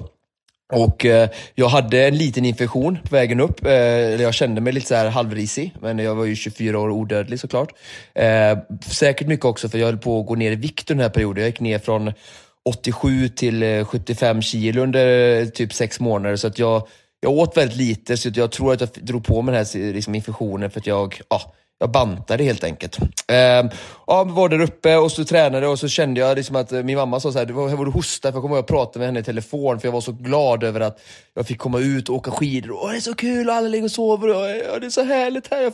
Och 0.73 1.05
eh, 1.05 1.29
jag 1.55 1.67
hade 1.67 2.07
en 2.07 2.17
liten 2.17 2.45
infektion 2.45 2.97
på 3.03 3.15
vägen 3.15 3.39
upp. 3.39 3.65
Eh, 3.65 3.73
jag 4.21 4.33
kände 4.33 4.61
mig 4.61 4.73
lite 4.73 4.87
så 4.87 4.95
här 4.95 5.09
halvrisig, 5.09 5.73
men 5.81 5.99
jag 5.99 6.15
var 6.15 6.25
ju 6.25 6.35
24 6.35 6.79
år 6.79 6.89
och 6.89 6.95
odödlig 6.95 7.39
såklart. 7.39 7.73
Eh, 8.13 8.57
säkert 8.87 9.27
mycket 9.27 9.45
också 9.45 9.69
för 9.69 9.77
jag 9.77 9.85
höll 9.85 9.97
på 9.97 10.19
att 10.19 10.25
gå 10.25 10.35
ner 10.35 10.51
i 10.51 10.55
vikt 10.55 10.91
under 10.91 11.03
den 11.03 11.09
här 11.09 11.13
perioden. 11.13 11.41
Jag 11.41 11.49
gick 11.49 11.59
ner 11.59 11.79
från 11.79 12.13
87 12.65 13.29
till 13.29 13.63
eh, 13.63 13.85
75 13.85 14.41
kilo 14.41 14.81
under 14.81 15.37
eh, 15.41 15.47
typ 15.47 15.73
sex 15.73 15.99
månader. 15.99 16.35
Så 16.35 16.47
att 16.47 16.59
jag, 16.59 16.87
jag 17.19 17.31
åt 17.31 17.57
väldigt 17.57 17.77
lite 17.77 18.17
så 18.17 18.29
jag 18.33 18.51
tror 18.51 18.73
att 18.73 18.81
jag 18.81 18.89
drog 18.89 19.25
på 19.25 19.41
mig 19.41 19.55
den 19.55 19.65
här 19.65 19.93
liksom, 19.93 20.15
infektionen 20.15 20.71
för 20.71 20.79
att 20.79 20.87
jag, 20.87 21.21
ja, 21.29 21.53
jag 21.79 21.91
bantade 21.91 22.43
helt 22.43 22.63
enkelt. 22.63 22.97
Eh, 23.27 23.71
ja, 24.07 24.23
var 24.23 24.49
där 24.49 24.61
uppe 24.61 24.97
och 24.97 25.11
så 25.11 25.25
tränade 25.25 25.67
och 25.67 25.79
så 25.79 25.87
kände 25.87 26.19
jag 26.19 26.37
liksom 26.37 26.55
att 26.55 26.71
eh, 26.71 26.83
min 26.83 26.97
mamma 26.97 27.19
sa 27.19 27.31
så 27.31 27.39
här, 27.39 27.45
var, 27.45 27.69
var 27.69 27.85
du 27.85 27.91
hosta? 27.91 28.31
För 28.31 28.35
jag 28.35 28.41
kommer 28.41 28.55
ihåg 28.55 28.63
att 28.63 28.69
jag 28.69 28.77
pratade 28.77 28.99
med 28.99 29.07
henne 29.07 29.19
i 29.19 29.23
telefon 29.23 29.79
för 29.79 29.87
jag 29.87 29.93
var 29.93 30.01
så 30.01 30.11
glad 30.11 30.63
över 30.63 30.79
att 30.79 30.99
jag 31.33 31.47
fick 31.47 31.57
komma 31.57 31.79
ut 31.79 32.09
och 32.09 32.15
åka 32.15 32.31
skidor. 32.31 32.83
Och, 32.83 32.89
det 32.89 32.97
är 32.97 33.01
så 33.01 33.15
kul, 33.15 33.49
och 33.49 33.55
alla 33.55 33.67
ligger 33.67 33.85
och 33.85 33.91
sover 33.91 34.27
och, 34.27 34.49
eh, 34.49 34.73
och 34.73 34.79
det 34.79 34.85
är 34.85 34.89
så 34.89 35.03
härligt 35.03 35.51
här. 35.51 35.61
Jag, 35.61 35.73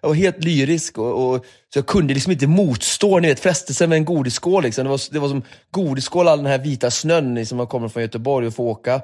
jag 0.00 0.08
var 0.08 0.14
helt 0.14 0.44
lyrisk 0.44 0.98
och, 0.98 1.34
och, 1.34 1.44
så 1.72 1.78
jag 1.78 1.86
kunde 1.86 2.14
liksom 2.14 2.32
inte 2.32 2.46
motstå 2.46 3.18
ni 3.18 3.28
vet, 3.28 3.40
frestelsen 3.40 3.88
med 3.88 3.96
en 3.96 4.04
godisskål. 4.04 4.62
Liksom. 4.62 4.84
Det, 4.84 4.90
var, 4.90 5.00
det 5.12 5.18
var 5.18 5.28
som 5.28 5.42
godisskål, 5.70 6.28
all 6.28 6.38
den 6.38 6.46
här 6.46 6.58
vita 6.58 6.90
snön 6.90 7.34
liksom, 7.34 7.58
man 7.58 7.66
kommer 7.66 7.88
från 7.88 8.02
Göteborg 8.02 8.46
och 8.46 8.54
får 8.54 8.64
åka. 8.64 9.02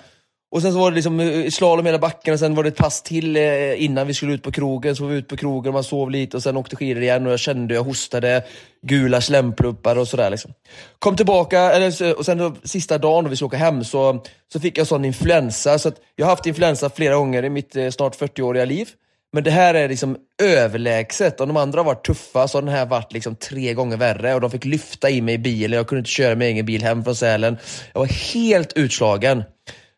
Och 0.53 0.63
sen 0.63 0.73
så 0.73 0.79
var 0.79 0.91
det 0.91 0.95
liksom 0.95 1.21
eh, 1.21 1.51
slalom 1.51 1.87
hela 1.87 1.99
backen 1.99 2.35
och 2.35 2.41
sen 2.41 2.55
var 2.55 2.63
det 2.63 2.69
ett 2.69 2.77
pass 2.77 3.03
till 3.03 3.37
eh, 3.37 3.83
innan 3.85 4.07
vi 4.07 4.15
skulle 4.15 4.33
ut 4.33 4.43
på 4.43 4.53
krogen. 4.53 4.97
Så 4.97 5.03
var 5.03 5.11
vi 5.11 5.17
ute 5.17 5.29
på 5.29 5.37
krogen 5.37 5.69
och 5.69 5.75
man 5.75 5.85
sov 5.85 6.11
lite 6.11 6.37
och 6.37 6.43
sen 6.43 6.57
åkte 6.57 6.77
skidor 6.77 7.03
igen 7.03 7.27
och 7.27 7.33
jag 7.33 7.41
kände, 7.41 7.75
jag 7.75 7.83
hostade, 7.83 8.45
gula 8.83 9.21
slämpluppar 9.21 9.99
och 9.99 10.09
sådär. 10.09 10.31
Liksom. 10.31 10.53
Kom 10.99 11.17
tillbaka, 11.17 11.61
eller, 11.61 12.19
och 12.19 12.25
sen 12.25 12.39
då, 12.39 12.55
sista 12.65 12.99
dagen 12.99 13.25
då 13.25 13.31
vi 13.31 13.37
skulle 13.37 13.47
åka 13.47 13.57
hem 13.57 13.85
så, 13.85 14.25
så 14.53 14.61
fick 14.61 14.79
jag 14.79 14.87
sån 14.87 15.05
influensa. 15.05 15.79
Så 15.79 15.93
jag 16.17 16.27
har 16.27 16.31
haft 16.31 16.47
influensa 16.47 16.91
flera 16.91 17.15
gånger 17.15 17.45
i 17.45 17.51
mitt 17.51 17.77
eh, 17.77 17.91
snart 17.91 18.17
40-åriga 18.17 18.65
liv. 18.65 18.89
Men 19.33 19.45
det 19.45 19.51
här 19.51 19.75
är 19.75 19.89
liksom 19.89 20.17
överlägset. 20.43 21.41
Om 21.41 21.49
de 21.49 21.57
andra 21.57 21.79
har 21.79 21.85
varit 21.85 22.05
tuffa 22.05 22.49
så 22.49 22.59
har 22.59 22.63
den 22.63 22.75
här 22.75 22.87
varit 22.87 23.13
liksom 23.13 23.37
tre 23.37 23.75
gånger 23.75 23.97
värre. 23.97 24.35
Och 24.35 24.41
de 24.41 24.51
fick 24.51 24.65
lyfta 24.65 25.11
i 25.11 25.21
mig 25.21 25.35
i 25.35 25.39
bilen, 25.39 25.77
jag 25.77 25.87
kunde 25.87 26.01
inte 26.01 26.11
köra 26.11 26.35
min 26.35 26.49
egen 26.49 26.67
bil 26.67 26.83
hem 26.83 27.05
från 27.05 27.17
Sälen. 27.17 27.59
Jag 27.93 28.01
var 28.01 28.35
helt 28.35 28.73
utslagen. 28.73 29.43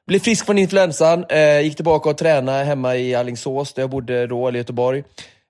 Blev 0.07 0.19
frisk 0.19 0.47
från 0.47 0.59
influensan, 0.59 1.25
eh, 1.29 1.61
gick 1.61 1.77
tillbaka 1.77 2.11
och 2.11 2.19
tränade 2.19 2.65
hemma 2.65 2.97
i 2.97 3.15
Allingsås 3.15 3.73
där 3.73 3.83
jag 3.83 3.91
bodde 3.91 4.27
då, 4.27 4.49
eller 4.49 4.59
Göteborg. 4.59 5.05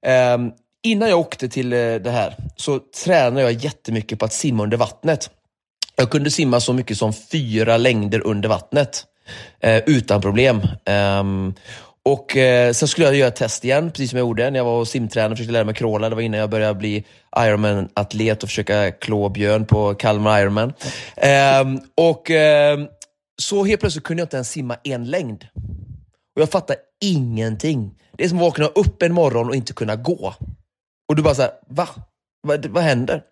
Eh, 0.06 0.38
innan 0.82 1.08
jag 1.08 1.18
åkte 1.18 1.48
till 1.48 1.72
eh, 1.72 1.78
det 1.78 2.10
här 2.10 2.36
så 2.56 2.80
tränade 3.04 3.42
jag 3.42 3.52
jättemycket 3.52 4.18
på 4.18 4.24
att 4.24 4.32
simma 4.32 4.62
under 4.62 4.76
vattnet. 4.76 5.30
Jag 5.96 6.10
kunde 6.10 6.30
simma 6.30 6.60
så 6.60 6.72
mycket 6.72 6.98
som 6.98 7.12
fyra 7.12 7.76
längder 7.76 8.26
under 8.26 8.48
vattnet 8.48 9.04
eh, 9.60 9.76
utan 9.86 10.20
problem. 10.20 10.60
Ehm, 10.84 11.54
och 12.04 12.36
eh, 12.36 12.72
Sen 12.72 12.88
skulle 12.88 13.06
jag 13.06 13.16
göra 13.16 13.28
ett 13.28 13.36
test 13.36 13.64
igen, 13.64 13.90
precis 13.90 14.10
som 14.10 14.18
jag 14.18 14.26
gjorde 14.26 14.50
när 14.50 14.58
jag 14.58 14.64
var 14.64 14.84
simtränare 14.84 15.30
och 15.30 15.36
försökte 15.36 15.52
lära 15.52 15.64
mig 15.64 15.74
crawla. 15.74 16.08
Det 16.08 16.14
var 16.14 16.22
innan 16.22 16.40
jag 16.40 16.50
började 16.50 16.74
bli 16.74 17.04
Ironman-atlet 17.36 18.42
och 18.42 18.48
försöka 18.48 18.90
klå 18.90 19.28
Björn 19.28 19.66
på 19.66 19.94
Kalmar 19.94 20.40
Ironman. 20.40 20.72
Eh, 21.16 21.64
och 21.94 22.30
eh, 22.30 22.78
så 23.36 23.64
helt 23.64 23.80
plötsligt 23.80 24.04
kunde 24.04 24.20
jag 24.20 24.26
inte 24.26 24.36
ens 24.36 24.50
simma 24.50 24.76
en 24.84 25.04
längd. 25.04 25.46
Och 26.36 26.42
jag 26.42 26.50
fattar 26.50 26.76
ingenting. 27.00 27.98
Det 28.12 28.24
är 28.24 28.28
som 28.28 28.38
att 28.38 28.44
vakna 28.44 28.66
upp 28.66 29.02
en 29.02 29.12
morgon 29.12 29.48
och 29.48 29.56
inte 29.56 29.72
kunna 29.72 29.96
gå. 29.96 30.34
Och 31.08 31.16
du 31.16 31.22
bara 31.22 31.34
såhär, 31.34 31.50
va? 31.68 31.88
Vad, 32.46 32.66
vad 32.66 32.82
händer? 32.82 33.22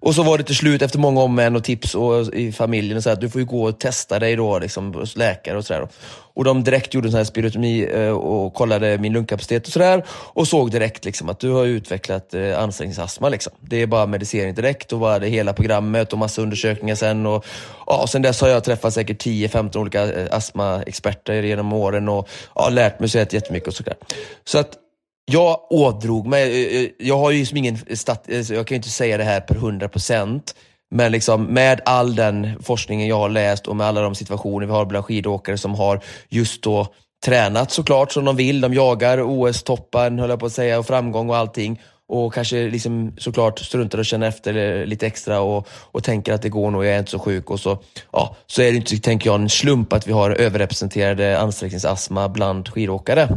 Och 0.00 0.14
så 0.14 0.22
var 0.22 0.38
det 0.38 0.44
till 0.44 0.56
slut 0.56 0.82
efter 0.82 0.98
många 0.98 1.20
om 1.20 1.56
och 1.56 1.64
tips 1.64 1.94
och, 1.94 2.34
i 2.34 2.52
familjen 2.52 3.02
så 3.02 3.10
att 3.10 3.20
du 3.20 3.30
får 3.30 3.40
ju 3.40 3.46
gå 3.46 3.68
och 3.68 3.80
testa 3.80 4.18
dig 4.18 4.36
då 4.36 4.58
liksom, 4.58 4.94
hos 4.94 5.16
läkare 5.16 5.56
och 5.56 5.64
sådär. 5.64 5.88
Och 6.34 6.44
de 6.44 6.64
direkt 6.64 6.94
gjorde 6.94 7.08
en 7.08 7.10
sån 7.10 7.18
här 7.18 7.24
spirotomi 7.24 7.88
eh, 7.94 8.10
och 8.10 8.54
kollade 8.54 8.98
min 8.98 9.12
lungkapacitet 9.12 9.66
och 9.66 9.72
sådär 9.72 10.04
och 10.08 10.48
såg 10.48 10.70
direkt 10.70 11.04
liksom, 11.04 11.28
att 11.28 11.40
du 11.40 11.50
har 11.50 11.64
utvecklat 11.64 12.34
eh, 12.34 12.62
ansträngningsastma. 12.62 13.28
Liksom. 13.28 13.52
Det 13.60 13.82
är 13.82 13.86
bara 13.86 14.06
medicinering 14.06 14.54
direkt 14.54 14.92
och 14.92 14.98
bara 14.98 15.18
det 15.18 15.28
hela 15.28 15.52
programmet 15.52 16.12
och 16.12 16.18
massa 16.18 16.42
undersökningar 16.42 16.94
sen. 16.94 17.26
Och, 17.26 17.44
ja, 17.86 18.06
sen 18.06 18.22
dess 18.22 18.40
har 18.40 18.48
jag 18.48 18.64
träffat 18.64 18.94
säkert 18.94 19.24
10-15 19.24 19.78
olika 19.78 20.12
eh, 20.12 20.28
astmaexperter 20.30 21.42
genom 21.42 21.72
åren 21.72 22.08
och 22.08 22.28
ja, 22.54 22.68
lärt 22.68 23.00
mig 23.00 23.08
så 23.08 23.18
jättemycket 23.18 23.68
och 23.68 23.74
sådär. 23.74 23.96
Så 24.44 24.58
att 24.58 24.78
jag 25.30 25.60
ådrog 25.70 26.26
mig, 26.26 26.76
eh, 26.76 26.82
eh, 26.82 26.90
jag 26.98 27.18
har 27.18 27.30
ju 27.30 27.38
liksom 27.38 27.56
ingen 27.56 27.78
stat, 27.96 28.24
eh, 28.28 28.38
jag 28.38 28.66
kan 28.66 28.74
ju 28.74 28.76
inte 28.76 28.90
säga 28.90 29.16
det 29.16 29.24
här 29.24 29.40
per 29.40 29.54
100% 29.54 30.54
men 30.90 31.12
liksom 31.12 31.44
med 31.44 31.80
all 31.84 32.14
den 32.14 32.62
forskningen 32.62 33.08
jag 33.08 33.18
har 33.18 33.28
läst 33.28 33.66
och 33.66 33.76
med 33.76 33.86
alla 33.86 34.00
de 34.00 34.14
situationer 34.14 34.66
vi 34.66 34.72
har 34.72 34.84
bland 34.84 35.04
skidåkare 35.04 35.58
som 35.58 35.74
har 35.74 36.00
just 36.28 36.62
då 36.62 36.86
tränat 37.24 37.70
såklart 37.70 38.12
som 38.12 38.24
de 38.24 38.36
vill. 38.36 38.60
De 38.60 38.74
jagar 38.74 39.18
OS-toppen, 39.22 40.18
höll 40.18 40.30
jag 40.30 40.40
på 40.40 40.46
att 40.46 40.52
säga, 40.52 40.78
och 40.78 40.86
framgång 40.86 41.30
och 41.30 41.36
allting. 41.36 41.80
Och 42.08 42.34
kanske 42.34 42.68
liksom 42.68 43.14
såklart 43.18 43.58
struntar 43.58 43.98
och 43.98 44.06
känner 44.06 44.28
efter 44.28 44.86
lite 44.86 45.06
extra 45.06 45.40
och, 45.40 45.68
och 45.70 46.04
tänker 46.04 46.32
att 46.32 46.42
det 46.42 46.48
går 46.48 46.70
nog, 46.70 46.84
jag 46.84 46.94
är 46.94 46.98
inte 46.98 47.10
så 47.10 47.18
sjuk. 47.18 47.50
Och 47.50 47.60
så, 47.60 47.78
ja, 48.12 48.36
så 48.46 48.62
är 48.62 48.70
det 48.70 48.76
inte, 48.76 48.98
tänker 48.98 49.30
jag, 49.30 49.40
en 49.40 49.48
slump 49.48 49.92
att 49.92 50.06
vi 50.06 50.12
har 50.12 50.30
överrepresenterade 50.30 51.38
ansträngningsastma 51.38 52.28
bland 52.28 52.68
skidåkare. 52.68 53.28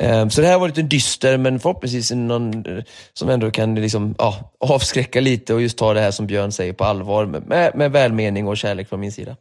Ehm, 0.00 0.30
så 0.30 0.40
det 0.40 0.46
här 0.46 0.58
var 0.58 0.68
lite 0.68 0.82
dyster, 0.82 1.38
men 1.38 1.60
förhoppningsvis 1.60 2.10
någon 2.10 2.66
eh, 2.66 2.84
som 3.12 3.28
ändå 3.28 3.50
kan 3.50 3.74
liksom, 3.74 4.14
ja, 4.18 4.52
avskräcka 4.60 5.20
lite 5.20 5.54
och 5.54 5.62
just 5.62 5.78
ta 5.78 5.94
det 5.94 6.00
här 6.00 6.10
som 6.10 6.26
Björn 6.26 6.52
säger 6.52 6.72
på 6.72 6.84
allvar 6.84 7.26
med, 7.26 7.72
med 7.74 7.92
välmening 7.92 8.48
och 8.48 8.56
kärlek 8.56 8.88
från 8.88 9.00
min 9.00 9.12
sida. 9.12 9.36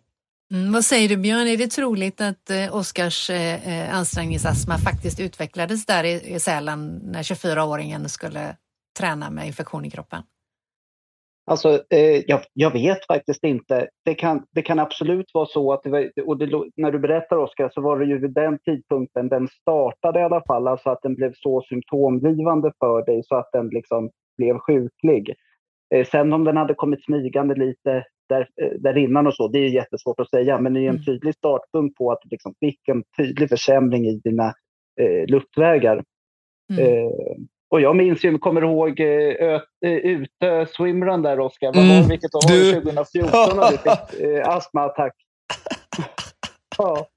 Mm, 0.53 0.73
vad 0.73 0.85
säger 0.85 1.09
du 1.09 1.17
Björn, 1.17 1.47
är 1.47 1.57
det 1.57 1.67
troligt 1.67 2.21
att 2.21 2.49
eh, 2.49 2.75
Oskars 2.75 3.29
eh, 3.29 3.67
eh 3.67 3.95
ansträngningsastma 3.95 4.77
faktiskt 4.77 5.19
utvecklades 5.19 5.85
där 5.85 6.03
i, 6.03 6.35
i 6.35 6.39
Sälen 6.39 7.01
när 7.03 7.23
24-åringen 7.23 8.07
skulle 8.07 8.55
träna 8.99 9.29
med 9.29 9.47
infektion 9.47 9.85
i 9.85 9.91
kroppen? 9.91 10.23
Alltså, 11.45 11.69
eh, 11.89 12.23
jag, 12.27 12.41
jag, 12.53 12.71
vet 12.71 13.05
faktiskt 13.05 13.43
inte. 13.43 13.87
Det 14.05 14.15
kan, 14.15 14.45
det 14.51 14.61
kan 14.61 14.79
absolut 14.79 15.31
vara 15.33 15.45
så 15.45 15.73
att, 15.73 15.83
det 15.83 15.89
var, 15.89 16.11
och 16.25 16.37
det, 16.37 16.45
när 16.75 16.91
du 16.91 16.99
berättar 16.99 17.37
Oskar, 17.37 17.69
så 17.69 17.81
var 17.81 17.99
det 17.99 18.05
ju 18.05 18.17
vid 18.17 18.33
den 18.33 18.59
tidpunkten 18.59 19.29
den 19.29 19.47
startade 19.47 20.19
i 20.19 20.23
alla 20.23 20.43
fall, 20.47 20.67
alltså 20.67 20.89
att 20.89 21.01
den 21.01 21.15
blev 21.15 21.33
så 21.35 21.61
symptomgivande 21.61 22.71
för 22.79 23.05
dig 23.05 23.21
så 23.25 23.35
att 23.35 23.49
den 23.53 23.67
liksom 23.67 24.09
blev 24.37 24.59
sjuklig. 24.59 25.35
Eh, 25.95 26.05
sen 26.05 26.33
om 26.33 26.43
den 26.43 26.57
hade 26.57 26.73
kommit 26.73 27.05
smygande 27.05 27.55
lite 27.55 28.05
där, 28.29 28.47
eh, 28.61 28.71
där 28.79 28.97
innan 28.97 29.27
och 29.27 29.35
så, 29.35 29.47
det 29.47 29.59
är 29.59 29.69
jättesvårt 29.69 30.19
att 30.19 30.29
säga, 30.29 30.59
men 30.59 30.73
det 30.73 30.79
är 30.79 30.89
en 30.89 30.89
mm. 30.89 31.05
tydlig 31.05 31.35
startpunkt 31.35 31.97
på 31.97 32.11
att 32.11 32.19
du 32.21 32.29
liksom 32.29 32.53
fick 32.59 32.87
en 32.87 33.03
tydlig 33.17 33.49
försämring 33.49 34.05
i 34.05 34.21
dina 34.23 34.53
eh, 35.01 35.25
luftvägar. 35.27 36.03
Mm. 36.73 37.11
Eh, 37.73 37.75
och 37.75 37.81
jag 37.81 37.95
minns 37.95 38.23
ju, 38.23 38.37
kommer 38.37 38.61
ihåg 38.61 38.99
uh, 38.99 39.59
ute 39.85 40.67
swimrun 40.75 41.21
där 41.21 41.39
Oskar. 41.39 41.73
Vad 41.73 41.83
mm. 41.83 42.01
var 42.01 42.09
vilket 42.09 42.35
år 42.35 42.47
du... 42.47 42.73
2014 42.73 43.57
när 43.57 43.71
du 43.71 43.77
fick 43.77 44.21
uh, 44.25 44.49
astmaattack. 44.49 45.13
ja. 46.77 47.07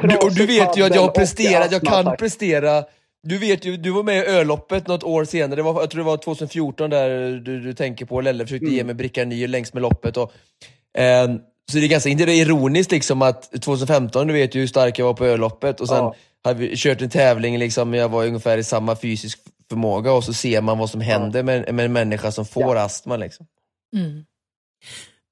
du, 0.00 0.16
och 0.16 0.34
du 0.34 0.46
vet 0.46 0.76
ju 0.78 0.82
att 0.82 0.94
jag 0.94 1.02
har 1.02 1.10
presterat, 1.10 1.72
jag 1.72 1.82
kan 1.82 2.16
prestera. 2.16 2.84
Du 3.22 3.38
vet 3.38 3.64
ju, 3.64 3.76
du 3.76 3.90
var 3.90 4.02
med 4.02 4.16
i 4.16 4.26
Öloppet 4.26 4.86
något 4.86 5.04
år 5.04 5.24
senare, 5.24 5.56
det 5.56 5.62
var, 5.62 5.80
jag 5.80 5.90
tror 5.90 5.98
det 5.98 6.06
var 6.06 6.16
2014 6.16 6.90
där 6.90 7.30
du, 7.30 7.60
du 7.60 7.74
tänker 7.74 8.06
på, 8.06 8.20
Lelle 8.20 8.44
försökte 8.44 8.66
mm. 8.66 8.76
ge 8.76 8.84
mig 8.84 8.94
brickan 8.94 9.28
ny 9.28 9.46
längs 9.46 9.74
med 9.74 9.82
loppet. 9.82 10.16
Och, 10.16 10.32
eh, 10.98 11.26
så 11.72 11.78
det 11.78 11.86
är 11.86 11.88
ganska 11.88 12.10
ironiskt 12.10 12.92
liksom 12.92 13.22
att 13.22 13.62
2015, 13.62 14.26
du 14.26 14.32
vet 14.32 14.54
ju 14.54 14.60
hur 14.60 14.66
stark 14.66 14.98
jag 14.98 15.06
var 15.06 15.14
på 15.14 15.24
Öloppet 15.24 15.80
och 15.80 15.88
sen 15.88 15.96
ja 15.96 16.14
hade 16.44 16.60
vi 16.60 16.76
kört 16.76 17.02
en 17.02 17.10
tävling, 17.10 17.58
liksom, 17.58 17.94
jag 17.94 18.08
var 18.08 18.26
ungefär 18.26 18.58
i 18.58 18.64
samma 18.64 18.96
fysisk 18.96 19.38
förmåga 19.68 20.12
och 20.12 20.24
så 20.24 20.32
ser 20.32 20.60
man 20.60 20.78
vad 20.78 20.90
som 20.90 21.00
händer 21.00 21.42
med, 21.42 21.74
med 21.74 21.84
en 21.84 21.92
människa 21.92 22.32
som 22.32 22.46
får 22.46 22.76
ja. 22.76 22.82
astma. 22.82 23.16
Liksom. 23.16 23.46
Mm. 23.96 24.24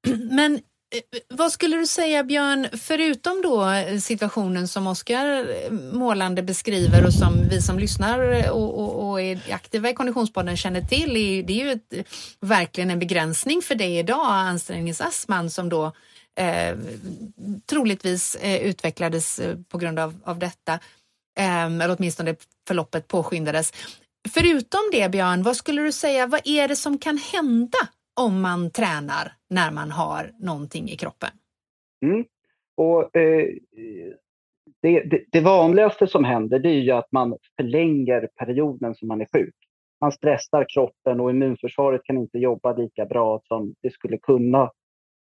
Men 0.30 0.54
eh, 0.54 0.60
vad 1.28 1.52
skulle 1.52 1.76
du 1.76 1.86
säga 1.86 2.24
Björn, 2.24 2.68
förutom 2.72 3.42
då 3.42 3.66
situationen 4.00 4.68
som 4.68 4.86
Oskar 4.86 5.26
eh, 5.26 5.70
målande 5.72 6.42
beskriver 6.42 7.06
och 7.06 7.14
som 7.14 7.48
vi 7.48 7.62
som 7.62 7.78
lyssnar 7.78 8.50
och, 8.50 8.78
och, 8.78 9.08
och, 9.08 9.20
är 9.20 9.40
aktiva 9.50 9.90
i 9.90 9.94
Konditionspodden 9.94 10.56
känner 10.56 10.80
till, 10.82 11.14
det 11.46 11.60
är 11.60 11.64
ju 11.64 11.70
ett, 11.70 12.06
verkligen 12.40 12.90
en 12.90 12.98
begränsning 12.98 13.62
för 13.62 13.74
dig 13.74 13.98
idag, 13.98 14.26
ansträngningsastman 14.26 15.50
som 15.50 15.68
då 15.68 15.92
eh, 16.36 16.76
troligtvis 17.66 18.34
eh, 18.34 18.66
utvecklades 18.66 19.38
eh, 19.38 19.56
på 19.68 19.78
grund 19.78 19.98
av, 19.98 20.14
av 20.24 20.38
detta. 20.38 20.78
Ehm, 21.38 21.80
eller 21.80 21.96
åtminstone 21.98 22.36
förloppet 22.68 23.08
påskyndades. 23.08 23.72
Förutom 24.34 24.80
det 24.92 25.10
Björn, 25.12 25.42
vad 25.42 25.56
skulle 25.56 25.82
du 25.82 25.92
säga, 25.92 26.26
vad 26.26 26.40
är 26.44 26.68
det 26.68 26.76
som 26.76 26.98
kan 26.98 27.18
hända 27.18 27.78
om 28.20 28.40
man 28.40 28.70
tränar 28.70 29.32
när 29.50 29.70
man 29.70 29.90
har 29.90 30.30
någonting 30.38 30.88
i 30.88 30.96
kroppen? 30.96 31.30
Mm. 32.02 32.24
Och, 32.76 33.16
eh, 33.16 33.48
det, 34.82 35.00
det, 35.00 35.24
det, 35.32 35.40
vanligaste 35.40 36.06
som 36.06 36.24
händer 36.24 36.58
det 36.58 36.68
är 36.68 36.80
ju 36.80 36.90
att 36.90 37.12
man 37.12 37.36
förlänger 37.56 38.28
perioden 38.38 38.94
som 38.94 39.08
man 39.08 39.20
är 39.20 39.26
sjuk. 39.32 39.54
Man 40.00 40.12
stressar 40.12 40.66
kroppen 40.74 41.20
och 41.20 41.30
immunförsvaret 41.30 42.00
kan 42.04 42.18
inte 42.18 42.38
jobba 42.38 42.72
lika 42.72 43.06
bra 43.06 43.40
som 43.44 43.74
det 43.82 43.90
skulle 43.90 44.18
kunna 44.18 44.70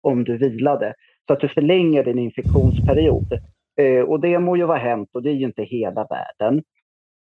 om 0.04 0.24
du 0.24 0.38
vilade. 0.38 0.94
Så 1.28 1.34
att 1.34 1.40
du 1.40 1.50
förlänger 1.50 2.04
din 2.04 2.20
infektionsperiod. 2.20 3.40
Eh, 3.82 4.02
och 4.02 4.20
det 4.20 4.40
må 4.40 4.58
ju 4.58 4.66
vara 4.66 4.78
hänt 4.78 5.10
och 5.14 5.24
det 5.24 5.30
är 5.30 5.34
ju 5.34 5.46
inte 5.46 5.64
hela 5.64 6.08
världen. 6.10 6.64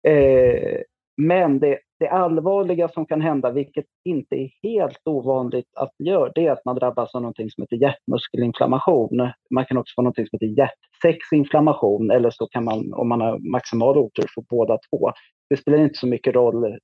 Eh, 0.07 0.81
men 1.17 1.59
det, 1.59 1.79
det 1.99 2.09
allvarliga 2.09 2.89
som 2.89 3.05
kan 3.05 3.21
hända, 3.21 3.51
vilket 3.51 3.85
inte 4.05 4.35
är 4.35 4.49
helt 4.63 5.01
ovanligt 5.05 5.69
att 5.75 5.91
det 5.97 6.03
gör, 6.03 6.31
det 6.35 6.47
är 6.47 6.51
att 6.51 6.65
man 6.65 6.75
drabbas 6.75 7.15
av 7.15 7.21
något 7.21 7.35
som 7.35 7.61
heter 7.63 7.75
hjärtmuskelinflammation. 7.75 9.31
Man 9.49 9.65
kan 9.65 9.77
också 9.77 9.93
få 9.95 10.01
något 10.01 10.15
som 10.15 10.25
heter 10.31 10.45
hjärtsäcksinflammation 10.45 12.11
eller 12.11 12.29
så 12.29 12.47
kan 12.47 12.63
man, 12.63 12.93
om 12.93 13.09
man 13.09 13.21
har 13.21 13.51
maximal 13.51 13.97
otur, 13.97 14.25
få 14.35 14.45
båda 14.49 14.77
två. 14.89 15.11
Det 15.49 15.57
spelar 15.57 15.77
inte 15.77 15.99
så 15.99 16.07
mycket 16.07 16.35
roll 16.35 16.65
eh, 16.65 16.77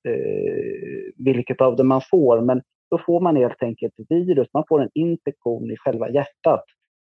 vilket 1.17 1.62
av 1.62 1.76
dem 1.76 1.88
man 1.88 2.02
får, 2.02 2.41
men 2.41 2.62
då 2.89 2.97
får 2.97 3.21
man 3.21 3.36
helt 3.36 3.63
enkelt 3.63 3.93
virus. 4.10 4.47
Man 4.54 4.63
får 4.69 4.82
en 4.82 4.89
infektion 4.93 5.71
i 5.71 5.78
själva 5.78 6.10
hjärtat 6.10 6.63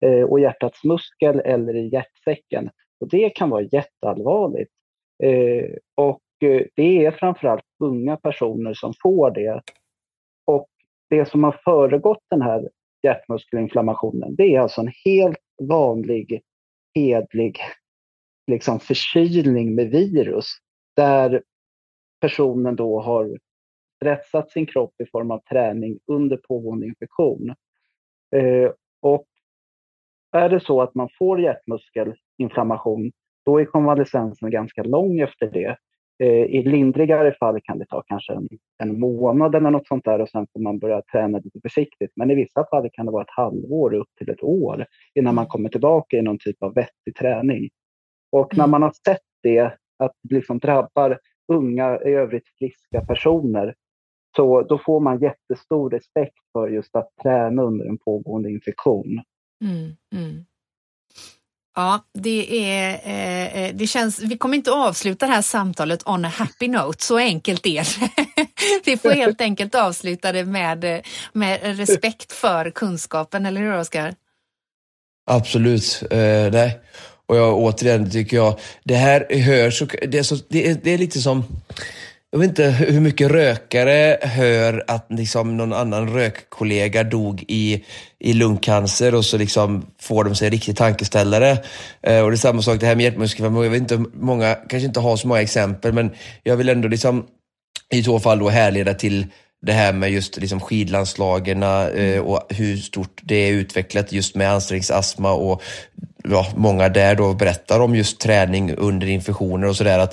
eh, 0.04 0.22
och 0.22 0.40
hjärtats 0.40 0.84
muskel 0.84 1.40
eller 1.40 1.76
i 1.76 1.88
hjärtsäcken. 1.88 2.70
Och 3.00 3.08
det 3.08 3.30
kan 3.30 3.50
vara 3.50 3.62
jätteallvarligt. 3.62 4.70
Eh, 5.22 5.70
och 5.94 6.22
eh, 6.42 6.62
det 6.74 7.06
är 7.06 7.10
framförallt 7.10 7.64
unga 7.84 8.16
personer 8.16 8.74
som 8.74 8.92
får 9.02 9.30
det. 9.30 9.62
Och 10.46 10.68
det 11.10 11.28
som 11.28 11.44
har 11.44 11.60
föregått 11.64 12.22
den 12.30 12.42
här 12.42 12.68
hjärtmuskelinflammationen, 13.02 14.34
det 14.34 14.54
är 14.54 14.60
alltså 14.60 14.80
en 14.80 14.92
helt 15.04 15.38
vanlig, 15.62 16.42
hedlig 16.94 17.58
liksom 18.46 18.80
förkylning 18.80 19.74
med 19.74 19.90
virus 19.90 20.46
där 20.96 21.42
personen 22.20 22.76
då 22.76 23.00
har 23.00 23.38
stressat 23.96 24.50
sin 24.50 24.66
kropp 24.66 25.00
i 25.00 25.06
form 25.06 25.30
av 25.30 25.42
träning 25.50 25.98
under 26.06 26.36
pågående 26.36 26.86
infektion. 26.86 27.54
Eh, 28.36 28.70
och 29.02 29.26
är 30.32 30.48
det 30.48 30.60
så 30.60 30.82
att 30.82 30.94
man 30.94 31.08
får 31.18 31.40
hjärtmuskelinflammation, 31.40 33.12
då 33.44 33.60
är 33.60 33.64
konvalescensen 33.64 34.50
ganska 34.50 34.82
lång 34.82 35.20
efter 35.20 35.50
det. 35.50 35.76
Eh, 36.18 36.44
I 36.44 36.62
lindrigare 36.62 37.32
fall 37.32 37.60
kan 37.60 37.78
det 37.78 37.86
ta 37.86 38.02
kanske 38.06 38.32
en, 38.32 38.48
en, 38.82 39.00
månad 39.00 39.54
eller 39.54 39.70
något 39.70 39.86
sånt 39.86 40.04
där 40.04 40.20
och 40.20 40.28
sen 40.28 40.46
får 40.52 40.60
man 40.60 40.78
börja 40.78 41.02
träna 41.12 41.38
lite 41.38 41.60
försiktigt. 41.60 42.12
Men 42.16 42.30
i 42.30 42.34
vissa 42.34 42.66
fall 42.70 42.88
kan 42.92 43.06
det 43.06 43.12
vara 43.12 43.22
ett 43.22 43.36
halvår 43.36 43.94
upp 43.94 44.08
till 44.18 44.30
ett 44.30 44.42
år 44.42 44.86
innan 45.14 45.34
man 45.34 45.46
kommer 45.46 45.68
tillbaka 45.68 46.16
i 46.16 46.22
någon 46.22 46.38
typ 46.38 46.62
av 46.62 46.74
vettig 46.74 47.16
träning. 47.18 47.70
Och 48.32 48.56
när 48.56 48.64
mm. 48.64 48.70
man 48.70 48.82
har 48.82 48.92
sett 49.06 49.22
det, 49.42 49.60
att 49.98 50.12
det 50.22 50.34
liksom 50.34 50.58
drabbar 50.58 51.18
unga, 51.52 52.00
i 52.04 52.10
övrigt 52.10 52.48
friska 52.58 53.00
personer, 53.00 53.74
så 54.36 54.62
då 54.62 54.78
får 54.78 55.00
man 55.00 55.18
jättestor 55.18 55.90
respekt 55.90 56.38
för 56.52 56.68
just 56.68 56.96
att 56.96 57.08
träna 57.22 57.62
under 57.62 57.84
en 57.84 57.98
pågående 57.98 58.50
infektion. 58.50 59.22
Mm, 59.64 59.96
mm. 60.14 60.44
Ja, 61.76 62.04
det, 62.14 62.66
är, 62.66 63.00
eh, 63.04 63.64
eh, 63.64 63.74
det 63.74 63.86
känns, 63.86 64.20
vi 64.20 64.38
kommer 64.38 64.56
inte 64.56 64.72
avsluta 64.72 65.26
det 65.26 65.32
här 65.32 65.42
samtalet 65.42 66.08
on 66.08 66.24
a 66.24 66.28
happy 66.28 66.68
note, 66.68 67.04
så 67.04 67.18
enkelt 67.18 67.66
är 67.66 68.00
det. 68.00 68.48
vi 68.84 68.96
får 68.96 69.10
helt 69.10 69.40
enkelt 69.40 69.74
avsluta 69.74 70.32
det 70.32 70.44
med, 70.44 71.06
med 71.32 71.76
respekt 71.78 72.32
för 72.32 72.70
kunskapen, 72.70 73.46
eller 73.46 73.60
hur 73.60 73.78
Oskar? 73.78 74.14
Absolut, 75.26 76.02
eh, 76.10 76.52
nej. 76.52 76.80
Och 77.26 77.36
jag, 77.36 77.58
återigen 77.58 78.10
tycker 78.10 78.36
jag, 78.36 78.60
det 78.84 78.94
här 78.94 79.26
hörs, 79.40 79.82
det 80.08 80.18
är, 80.18 80.22
så, 80.22 80.36
det 80.48 80.70
är, 80.70 80.78
det 80.82 80.90
är 80.90 80.98
lite 80.98 81.18
som 81.18 81.44
jag 82.34 82.38
vet 82.38 82.48
inte 82.48 82.70
hur 82.70 83.00
mycket 83.00 83.30
rökare 83.30 84.18
hör 84.22 84.84
att 84.86 85.06
liksom 85.08 85.56
någon 85.56 85.72
annan 85.72 86.08
rökkollega 86.08 87.04
dog 87.04 87.44
i, 87.48 87.84
i 88.18 88.32
lungcancer 88.32 89.14
och 89.14 89.24
så 89.24 89.38
liksom 89.38 89.86
får 90.00 90.24
de 90.24 90.34
sig 90.34 90.46
en 90.46 90.52
riktig 90.52 90.76
tankeställare. 90.76 91.50
Eh, 92.02 92.20
och 92.20 92.30
det 92.30 92.34
är 92.34 92.36
samma 92.36 92.62
sak 92.62 92.80
det 92.80 92.86
här 92.86 92.96
med 92.96 93.04
hjärtmuskelförmåga. 93.04 93.66
Jag 93.66 93.70
vet 93.70 93.80
inte, 93.80 94.04
många 94.14 94.54
kanske 94.54 94.86
inte 94.86 95.00
har 95.00 95.16
så 95.16 95.28
många 95.28 95.40
exempel 95.40 95.92
men 95.92 96.10
jag 96.42 96.56
vill 96.56 96.68
ändå 96.68 96.88
liksom 96.88 97.24
i 97.92 98.02
så 98.02 98.20
fall 98.20 98.38
då 98.38 98.48
härleda 98.48 98.94
till 98.94 99.26
det 99.62 99.72
här 99.72 99.92
med 99.92 100.10
just 100.10 100.36
liksom 100.36 100.60
skidlandslagen 100.60 101.62
eh, 101.62 102.20
och 102.20 102.46
hur 102.48 102.76
stort 102.76 103.20
det 103.22 103.36
är 103.36 103.52
utvecklat 103.52 104.12
just 104.12 104.34
med 104.34 104.52
ansträngningsastma 104.52 105.32
och 105.32 105.62
ja, 106.24 106.46
många 106.56 106.88
där 106.88 107.14
då 107.14 107.34
berättar 107.34 107.80
om 107.80 107.96
just 107.96 108.20
träning 108.20 108.74
under 108.74 109.06
infektioner 109.06 109.68
och 109.68 109.76
sådär 109.76 110.08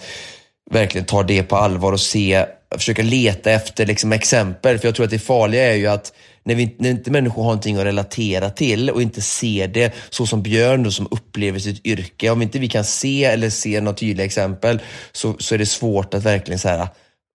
verkligen 0.72 1.06
tar 1.06 1.24
det 1.24 1.44
på 1.44 1.56
allvar 1.56 1.92
och 1.92 2.00
se, 2.00 2.46
försöka 2.76 3.02
leta 3.02 3.52
efter 3.52 3.86
liksom 3.86 4.12
exempel. 4.12 4.80
För 4.80 4.88
jag 4.88 4.96
tror 4.96 5.04
att 5.04 5.12
det 5.12 5.20
farliga 5.20 5.72
är 5.72 5.76
ju 5.76 5.88
att 5.88 6.14
när, 6.44 6.56
vi, 6.56 6.76
när 6.78 6.90
inte 6.90 7.12
människor 7.12 7.44
har 7.44 7.50
någonting 7.50 7.78
att 7.78 7.86
relatera 7.86 8.50
till 8.50 8.90
och 8.90 9.02
inte 9.02 9.22
ser 9.22 9.68
det 9.68 9.94
så 10.10 10.26
som 10.26 10.42
Björn 10.42 10.84
då, 10.84 10.92
som 10.92 11.08
upplever 11.12 11.60
sitt 11.60 11.86
yrke. 11.86 12.30
Om 12.30 12.42
inte 12.42 12.60
vi 12.60 12.68
kan 12.68 12.84
se 12.84 13.24
eller 13.24 13.50
se 13.50 13.82
några 13.82 13.98
tydliga 13.98 14.26
exempel 14.26 14.80
så, 15.12 15.36
så 15.40 15.56
är 15.56 15.60
det 15.60 15.66
svårt 15.66 16.14
att 16.14 16.24
verkligen 16.24 16.60
så 16.60 16.70
här, 16.70 16.88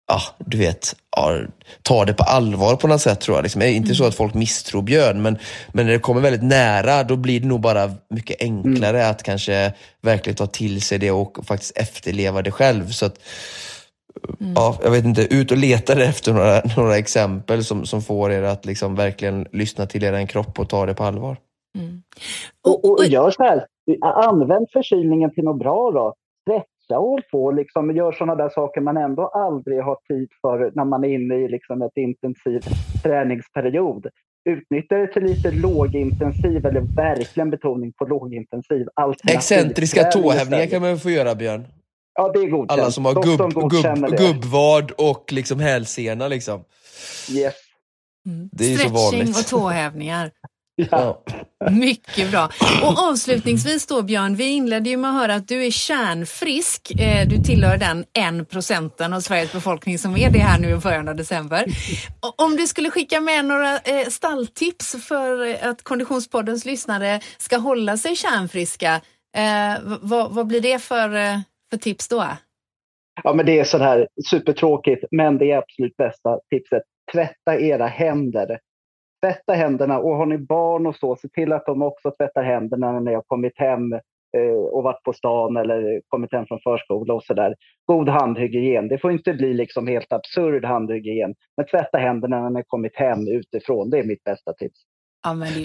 ja, 0.07 0.21
du 0.39 0.59
vet, 0.59 0.97
ja, 1.17 1.39
ta 1.83 2.05
det 2.05 2.15
på 2.15 2.23
allvar 2.23 2.77
på 2.77 2.89
något 2.89 3.01
sätt 3.01 3.21
tror 3.21 3.37
jag. 3.37 3.43
Liksom, 3.43 3.63
är 3.63 3.67
inte 3.67 3.87
mm. 3.87 3.95
så 3.95 4.05
att 4.05 4.15
folk 4.15 4.35
misstror 4.35 4.83
Björn, 4.83 5.23
men, 5.23 5.39
men 5.73 5.87
när 5.87 5.93
det 5.93 5.99
kommer 5.99 6.21
väldigt 6.21 6.43
nära, 6.43 7.03
då 7.03 7.17
blir 7.17 7.41
det 7.41 7.47
nog 7.47 7.61
bara 7.61 7.91
mycket 8.11 8.43
enklare 8.43 8.99
mm. 8.99 9.11
att 9.11 9.23
kanske 9.23 9.73
verkligen 10.01 10.37
ta 10.37 10.47
till 10.47 10.83
sig 10.83 10.99
det 10.99 11.11
och 11.11 11.47
faktiskt 11.47 11.79
efterleva 11.79 12.43
det 12.43 12.51
själv. 12.51 12.89
Så 12.89 13.07
att, 13.07 13.19
mm. 14.41 14.53
ja, 14.57 14.79
jag 14.83 14.91
vet 14.91 15.05
inte, 15.05 15.35
ut 15.35 15.51
och 15.51 15.57
leta 15.59 16.03
efter 16.05 16.33
några, 16.33 16.63
några 16.77 16.97
exempel 16.99 17.65
som, 17.65 17.87
som 17.87 18.03
får 18.03 18.33
er 18.33 18.43
att 18.43 18.65
liksom 18.65 18.95
verkligen 18.95 19.47
lyssna 19.53 19.87
till 19.87 20.05
er 20.05 20.27
kropp 20.27 20.59
och 20.59 20.69
ta 20.69 20.87
det 20.87 20.95
på 20.95 21.05
allvar. 21.05 21.37
Mm. 21.79 22.03
Och, 22.67 22.85
och, 22.85 22.99
och 22.99 23.07
gör 23.07 23.31
så 23.31 23.43
här, 23.43 23.67
använd 24.03 24.67
förkylningen 24.73 25.35
till 25.35 25.45
något 25.45 25.59
bra 25.59 25.91
då 25.91 26.15
massa 26.91 27.01
år 27.01 27.23
på 27.31 27.51
liksom, 27.51 27.97
gör 27.97 28.13
sådana 28.13 28.35
där 28.35 28.49
saker 28.49 28.81
man 28.81 28.97
ändå 28.97 29.27
aldrig 29.27 29.83
har 29.83 29.99
tid 30.09 30.29
för 30.41 30.73
när 30.75 30.85
man 30.85 31.05
är 31.05 31.09
inne 31.09 31.35
i 31.35 31.49
liksom, 31.49 31.83
ett 31.83 31.97
intensiv 31.97 32.61
träningsperiod. 33.03 34.07
Utnyttja 34.51 34.97
det 34.97 35.13
till 35.13 35.23
lite 35.23 35.51
lågintensiv, 35.51 36.67
eller 36.67 36.81
verkligen 36.97 37.51
betoning 37.51 37.93
på 37.93 38.05
lågintensiv. 38.05 38.87
Excentriska 39.29 40.05
tåhävningar 40.05 40.67
kan 40.67 40.83
man 40.83 40.99
få 40.99 41.11
göra, 41.11 41.35
Björn. 41.35 41.67
Ja, 42.15 42.31
det 42.35 42.39
är 42.39 42.47
godkänt. 42.47 42.81
Alla 42.81 42.91
som 42.91 43.05
har 43.05 43.15
gubb, 43.15 43.71
gubb, 43.71 44.19
gubbvad 44.19 44.91
och 44.91 45.33
liksom 45.33 45.61
hälsena. 45.61 46.29
Liksom. 46.29 46.65
Yes. 47.33 47.55
Mm. 48.27 48.49
Det 48.53 48.65
är 48.65 48.77
Stretching 48.77 48.97
så 48.97 49.11
vanligt. 49.11 49.39
och 49.39 49.47
tåhävningar. 49.47 50.31
Ja. 50.77 51.23
Mycket 51.71 52.31
bra. 52.31 52.49
Och 52.83 52.99
avslutningsvis 52.99 53.87
då 53.87 54.03
Björn, 54.03 54.35
vi 54.35 54.45
inledde 54.45 54.91
ju 54.91 54.97
med 54.97 55.11
att 55.11 55.17
höra 55.21 55.35
att 55.35 55.49
du 55.49 55.67
är 55.67 55.71
kärnfrisk. 55.71 57.01
Eh, 57.01 57.29
du 57.29 57.37
tillhör 57.37 57.77
den 57.77 58.05
en 58.13 58.47
procenten 58.47 59.13
av 59.13 59.21
Sveriges 59.21 59.53
befolkning 59.53 59.99
som 59.99 60.17
är 60.17 60.31
det 60.31 60.39
här 60.39 60.61
nu 60.61 60.71
i 60.71 60.77
början 60.77 61.09
av 61.09 61.17
december. 61.17 61.65
Om 62.37 62.57
du 62.57 62.67
skulle 62.67 62.91
skicka 62.91 63.21
med 63.21 63.45
några 63.45 63.79
eh, 63.79 64.07
stalltips 64.09 65.07
för 65.09 65.57
att 65.69 65.83
Konditionspoddens 65.83 66.65
lyssnare 66.65 67.21
ska 67.39 67.57
hålla 67.57 67.97
sig 67.97 68.17
kärnfriska, 68.17 68.95
eh, 69.37 69.83
vad, 70.01 70.35
vad 70.35 70.47
blir 70.47 70.61
det 70.61 70.79
för, 70.79 71.11
för 71.71 71.77
tips 71.77 72.09
då? 72.09 72.25
Ja, 73.23 73.33
men 73.33 73.47
det 73.47 73.59
är 73.59 73.65
så 73.65 73.79
här 73.79 74.09
supertråkigt, 74.31 75.05
men 75.11 75.39
det 75.39 75.51
är 75.51 75.59
absolut 75.59 75.97
bästa 75.97 76.39
tipset. 76.51 76.83
Tvätta 77.13 77.59
era 77.59 77.87
händer 77.87 78.59
tvätta 79.25 79.53
händerna 79.53 79.99
och 79.99 80.17
har 80.17 80.27
ni 80.27 80.39
barn 80.39 80.87
och 80.87 80.97
så, 80.97 81.17
se 81.17 81.29
till 81.29 81.53
att 81.53 81.67
de 81.67 81.83
också 81.83 82.11
tvättar 82.11 82.43
händerna 82.43 82.93
när 82.93 83.01
ni 83.01 83.15
har 83.15 83.23
kommit 83.23 83.59
hem 83.59 83.93
eh, 83.93 84.57
och 84.73 84.83
varit 84.83 85.03
på 85.03 85.13
stan 85.13 85.57
eller 85.57 86.01
kommit 86.09 86.33
hem 86.33 86.47
från 86.47 86.61
förskola 86.61 87.15
och 87.15 87.25
så 87.25 87.35
där. 87.35 87.55
God 87.87 88.09
handhygien. 88.09 88.89
Det 88.89 88.99
får 88.99 89.13
inte 89.13 89.33
bli 89.33 89.55
liksom 89.55 89.87
helt 89.87 90.13
absurd 90.13 90.65
handhygien. 90.65 91.35
Men 91.57 91.67
tvätta 91.67 91.99
händerna 91.99 92.41
när 92.41 92.51
ni 92.51 92.57
har 92.57 92.63
kommit 92.63 92.97
hem 92.97 93.29
utifrån. 93.29 93.91
Det 93.91 93.99
är 93.99 94.05
mitt 94.05 94.25
bästa 94.25 94.53
tips. 94.53 94.81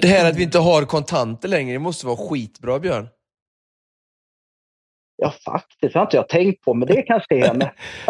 Det... 0.02 0.08
här 0.08 0.30
att 0.30 0.38
vi 0.38 0.44
inte 0.44 0.60
har 0.60 0.86
kontanter 0.86 1.50
längre, 1.50 1.74
det 1.74 1.80
måste 1.80 2.06
vara 2.08 2.18
skitbra 2.18 2.80
Björn. 2.80 3.08
Ja, 5.22 5.34
faktiskt. 5.46 5.94
Det 5.94 6.00
har 6.00 6.06
inte 6.06 6.18
jag 6.18 6.30
tänkt 6.30 6.62
på, 6.62 6.74
men 6.74 6.88
det 6.88 7.02
kanske 7.02 7.36
är 7.36 7.50
en... 7.50 7.60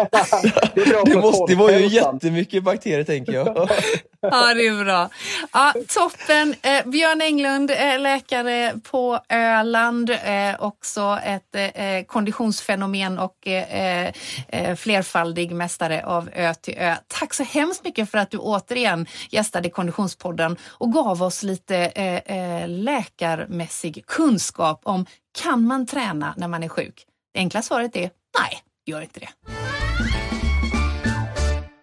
det, 0.74 0.80
är 0.80 1.14
det, 1.14 1.20
måste, 1.20 1.52
det 1.52 1.58
var 1.58 1.70
ju 1.70 1.86
jättemycket 1.86 2.64
bakterier, 2.64 3.04
tänker 3.04 3.32
jag. 3.32 3.68
ja, 4.30 4.54
det 4.54 4.66
är 4.66 4.84
bra. 4.84 5.10
Ja, 5.52 5.74
toppen. 5.88 6.54
Eh, 6.62 6.86
Björn 6.86 7.20
Englund, 7.20 7.70
eh, 7.70 8.00
läkare 8.00 8.74
på 8.82 9.20
Öland, 9.28 10.10
eh, 10.10 10.54
också 10.58 11.18
ett 11.24 11.54
eh, 11.54 11.64
eh 11.64 12.04
konditionsfenomen 12.04 13.18
och 13.18 13.46
eh, 13.46 14.04
eh, 14.06 14.12
eh, 14.48 14.76
flerfaldig 14.76 15.52
mästare 15.52 16.04
av 16.04 16.30
Ö 16.32 16.54
till 16.54 16.74
Ö. 16.78 16.96
Tack 17.08 17.34
så 17.34 17.42
hemskt 17.42 17.84
mycket 17.84 18.10
för 18.10 18.18
att 18.18 18.30
du 18.30 18.38
återigen 18.38 19.06
gästade 19.30 19.70
Konditionspodden 19.70 20.56
och 20.68 20.92
gav 20.92 21.22
oss 21.22 21.42
lite 21.42 21.76
eh, 21.76 22.16
eh 22.16 22.68
läkarmässig 22.68 24.06
kunskap 24.06 24.80
om 24.84 25.06
kan 25.38 25.66
man 25.66 25.86
träna 25.86 26.34
när 26.36 26.48
man 26.48 26.62
är 26.62 26.68
sjuk? 26.68 27.06
Det 27.32 27.38
enkla 27.38 27.62
svaret 27.62 27.96
är 27.96 28.10
nej, 28.38 28.62
gör 28.86 29.02
inte 29.02 29.20
det. 29.20 29.28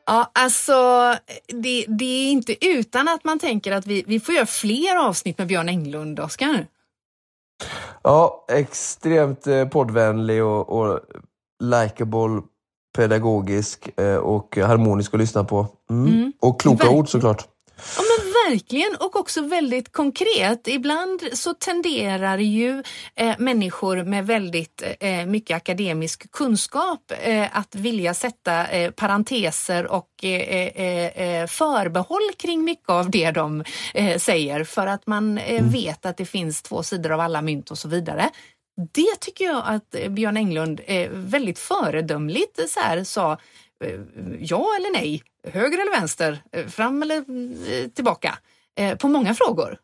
Ja, 0.07 0.31
alltså 0.33 0.73
det, 1.47 1.85
det, 1.87 2.05
är 2.05 2.31
inte 2.31 2.65
utan 2.65 3.07
att 3.07 3.23
man 3.23 3.39
tänker 3.39 3.71
att 3.71 3.85
vi, 3.85 4.03
vi 4.07 4.19
får 4.19 4.35
göra 4.35 4.45
fler 4.45 4.95
avsnitt 5.07 5.37
med 5.37 5.47
Björn 5.47 5.69
Englund, 5.69 6.19
Oskar. 6.19 6.67
Ja, 8.03 8.45
extremt 8.49 9.47
eh, 9.47 9.67
poddvänlig 9.67 10.43
och, 10.43 10.69
och 10.69 10.99
likeable 11.63 12.41
pedagogisk 12.97 13.99
eh, 13.99 14.15
och 14.15 14.57
harmonisk 14.57 15.13
att 15.13 15.19
lyssna 15.19 15.43
på. 15.43 15.67
Mm. 15.89 16.13
Mm. 16.13 16.33
Och 16.39 16.59
kloka 16.59 16.77
Verkligen. 16.77 16.99
ord 16.99 17.09
såklart. 17.09 17.47
Ja, 17.97 18.01
verkligen 18.49 18.95
och 18.99 19.15
också 19.15 19.41
väldigt 19.41 19.91
konkret. 19.91 20.67
Ibland 20.67 21.21
så 21.33 21.53
tenderar 21.53 22.37
ju 22.37 22.83
eh, 23.15 23.35
människor 23.37 24.03
med 24.03 24.27
väldigt 24.27 24.83
eh, 24.99 25.25
mycket 25.25 25.57
akademisk 25.57 26.31
kunskap 26.31 27.11
eh, 27.21 27.57
att 27.57 27.75
vilja 27.75 28.13
sätta 28.13 28.67
eh, 28.67 28.91
parenteser 28.91 29.87
och 29.87 30.23
eh, 30.23 31.47
förbehåll 31.47 32.31
kring 32.37 32.63
mycket 32.63 32.89
av 32.89 33.09
det 33.11 33.31
de 33.31 33.63
säger 34.17 34.63
för 34.63 34.87
att 34.87 35.07
man 35.07 35.37
mm. 35.37 35.69
vet 35.69 36.05
att 36.05 36.17
det 36.17 36.25
finns 36.25 36.61
två 36.61 36.83
sidor 36.83 37.11
av 37.11 37.19
alla 37.19 37.41
mynt 37.41 37.71
och 37.71 37.77
så 37.77 37.87
vidare. 37.87 38.29
Det 38.93 39.19
tycker 39.19 39.45
jag 39.45 39.63
att 39.65 39.95
Björn 40.09 40.37
Englund 40.37 40.81
väldigt 41.11 41.59
föredömligt 41.59 42.69
så 42.69 42.79
här, 42.79 43.03
sa 43.03 43.37
ja 44.39 44.67
eller 44.79 44.93
nej, 44.93 45.23
höger 45.43 45.81
eller 45.81 45.99
vänster, 45.99 46.39
fram 46.67 47.01
eller 47.01 47.23
tillbaka 47.89 48.37
på 48.99 49.07
många 49.07 49.33
frågor. 49.33 49.77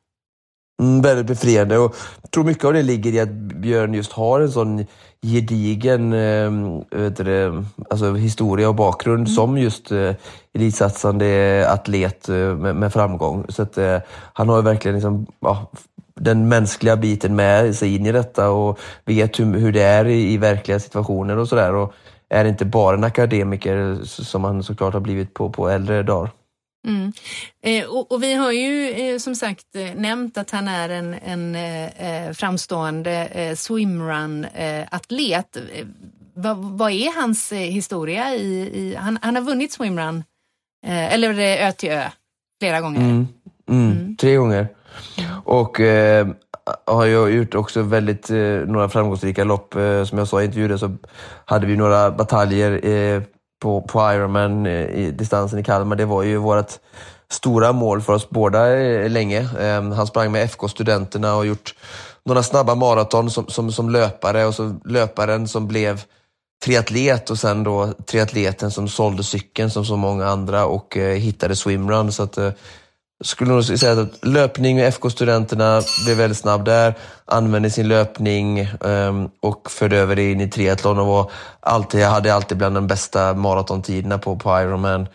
Mm, 0.81 1.01
väldigt 1.01 1.25
befriande 1.25 1.77
och 1.77 1.95
jag 2.21 2.31
tror 2.31 2.43
mycket 2.43 2.65
av 2.65 2.73
det 2.73 2.81
ligger 2.81 3.13
i 3.13 3.19
att 3.19 3.29
Björn 3.29 3.93
just 3.93 4.11
har 4.11 4.41
en 4.41 4.51
sån 4.51 4.85
gedigen 5.21 6.13
äh, 6.13 6.51
det, 6.91 7.63
alltså 7.89 8.13
historia 8.13 8.69
och 8.69 8.75
bakgrund 8.75 9.19
mm. 9.19 9.27
som 9.27 9.57
just 9.57 9.91
äh, 9.91 10.15
elitsatsande 10.53 11.65
atlet 11.69 12.27
med, 12.27 12.75
med, 12.75 12.93
framgång. 12.93 13.45
Så 13.49 13.61
att, 13.61 13.77
äh, 13.77 13.97
han 14.33 14.49
har 14.49 14.61
verkligen 14.61 14.95
liksom, 14.95 15.25
ja, 15.39 15.71
den 16.15 16.47
mänskliga 16.47 16.97
biten 16.97 17.35
med 17.35 17.75
sig 17.75 17.95
in 17.95 18.05
i 18.05 18.11
detta 18.11 18.49
och 18.49 18.79
vet 19.05 19.39
hur, 19.39 19.57
hur 19.57 19.71
det 19.71 19.81
är 19.81 20.05
i, 20.05 20.33
i 20.33 20.37
verkliga 20.37 20.79
situationer 20.79 21.37
och 21.37 21.47
sådär. 21.47 21.87
Är 22.33 22.45
inte 22.45 22.65
bara 22.65 22.95
en 22.95 23.03
akademiker 23.03 23.99
som 24.03 24.43
han 24.43 24.63
såklart 24.63 24.93
har 24.93 25.01
blivit 25.01 25.33
på, 25.33 25.49
på 25.49 25.69
äldre 25.69 26.03
dagar. 26.03 26.31
Mm. 26.87 27.13
Eh, 27.63 27.85
och, 27.85 28.11
och, 28.11 28.23
vi 28.23 28.33
har 28.33 28.51
ju 28.51 28.89
eh, 28.89 29.17
som 29.17 29.35
sagt 29.35 29.75
eh, 29.75 29.95
nämnt 29.95 30.37
att 30.37 30.51
han 30.51 30.67
är 30.67 30.89
en, 30.89 31.13
en 31.13 31.55
eh, 31.55 31.85
eh 31.85 32.31
framstående 32.33 33.25
eh, 33.25 33.55
swimrun-atlet. 33.55 35.57
Va, 36.33 36.53
vad 36.53 36.91
är 36.91 37.21
hans 37.21 37.51
historia? 37.51 38.35
I, 38.35 38.69
i 38.73 38.95
han, 38.95 39.19
han, 39.21 39.35
har 39.35 39.41
vunnit 39.41 39.71
swimrun, 39.71 40.23
eller 40.85 41.39
Ö 41.39 41.71
till 41.71 41.91
Ö, 41.91 42.03
flera 42.61 42.81
gånger. 42.81 42.99
Mm. 42.99 43.27
Mm. 43.69 43.91
mm. 43.91 44.17
Tre 44.17 44.35
gånger. 44.35 44.67
Och 45.43 45.79
har 46.85 47.05
jag 47.05 47.31
gjort 47.31 47.55
också 47.55 47.81
väldigt 47.81 48.29
eh, 48.29 48.37
några 48.37 48.89
framgångsrika 48.89 49.43
lopp. 49.43 49.75
Eh, 49.75 50.03
som 50.03 50.17
jag 50.17 50.27
sa 50.27 50.41
i 50.41 50.45
intervjun 50.45 50.79
så 50.79 50.95
hade 51.45 51.67
vi 51.67 51.77
några 51.77 52.11
bataljer 52.11 52.85
eh, 52.85 53.21
på, 53.61 53.81
på 53.81 54.13
Ironman 54.13 54.65
eh, 54.65 54.89
i 54.89 55.11
distansen 55.11 55.59
i 55.59 55.63
Kalmar, 55.63 55.95
det 55.95 56.05
var 56.05 56.23
ju 56.23 56.37
vårt 56.37 56.71
stora 57.31 57.71
mål 57.71 58.01
för 58.01 58.13
oss 58.13 58.29
båda 58.29 58.77
eh, 58.77 59.09
länge. 59.09 59.49
Ehm, 59.59 59.91
han 59.91 60.07
sprang 60.07 60.31
med 60.31 60.43
FK-studenterna 60.43 61.35
och 61.35 61.45
gjort 61.45 61.75
några 62.25 62.43
snabba 62.43 62.75
maraton 62.75 63.29
som, 63.29 63.47
som, 63.47 63.71
som 63.71 63.89
löpare 63.89 64.45
och 64.45 64.55
så 64.55 64.75
löparen 64.85 65.47
som 65.47 65.67
blev 65.67 66.01
triatlet 66.63 67.29
och 67.29 67.39
sen 67.39 67.63
då 67.63 67.93
triatleten 68.05 68.71
som 68.71 68.87
sålde 68.87 69.23
cykeln 69.23 69.69
som 69.69 69.85
så 69.85 69.97
många 69.97 70.27
andra 70.27 70.65
och 70.65 70.97
eh, 70.97 71.17
hittade 71.17 71.55
swimrun. 71.55 72.11
Så 72.11 72.23
att, 72.23 72.37
eh, 72.37 72.51
skulle 73.23 73.51
nog 73.51 73.63
säga 73.63 74.01
att 74.01 74.25
löpning 74.25 74.75
med 74.75 74.87
FK-studenterna 74.87 75.81
blev 76.05 76.17
väldigt 76.17 76.37
snabb 76.37 76.65
där, 76.65 76.93
använde 77.25 77.69
sin 77.69 77.87
löpning 77.87 78.67
um, 78.79 79.29
och 79.39 79.71
förde 79.71 79.97
över 79.97 80.15
det 80.15 80.31
in 80.31 80.41
i 80.41 80.49
triathlon 80.49 80.99
och 80.99 81.07
var 81.07 81.31
alltid, 81.59 82.01
jag 82.01 82.09
hade 82.09 82.33
alltid 82.33 82.57
bland 82.57 82.75
de 82.75 82.87
bästa 82.87 83.33
maratontiderna 83.33 84.17
på, 84.17 84.35
på 84.35 84.61
Ironman. 84.61 85.07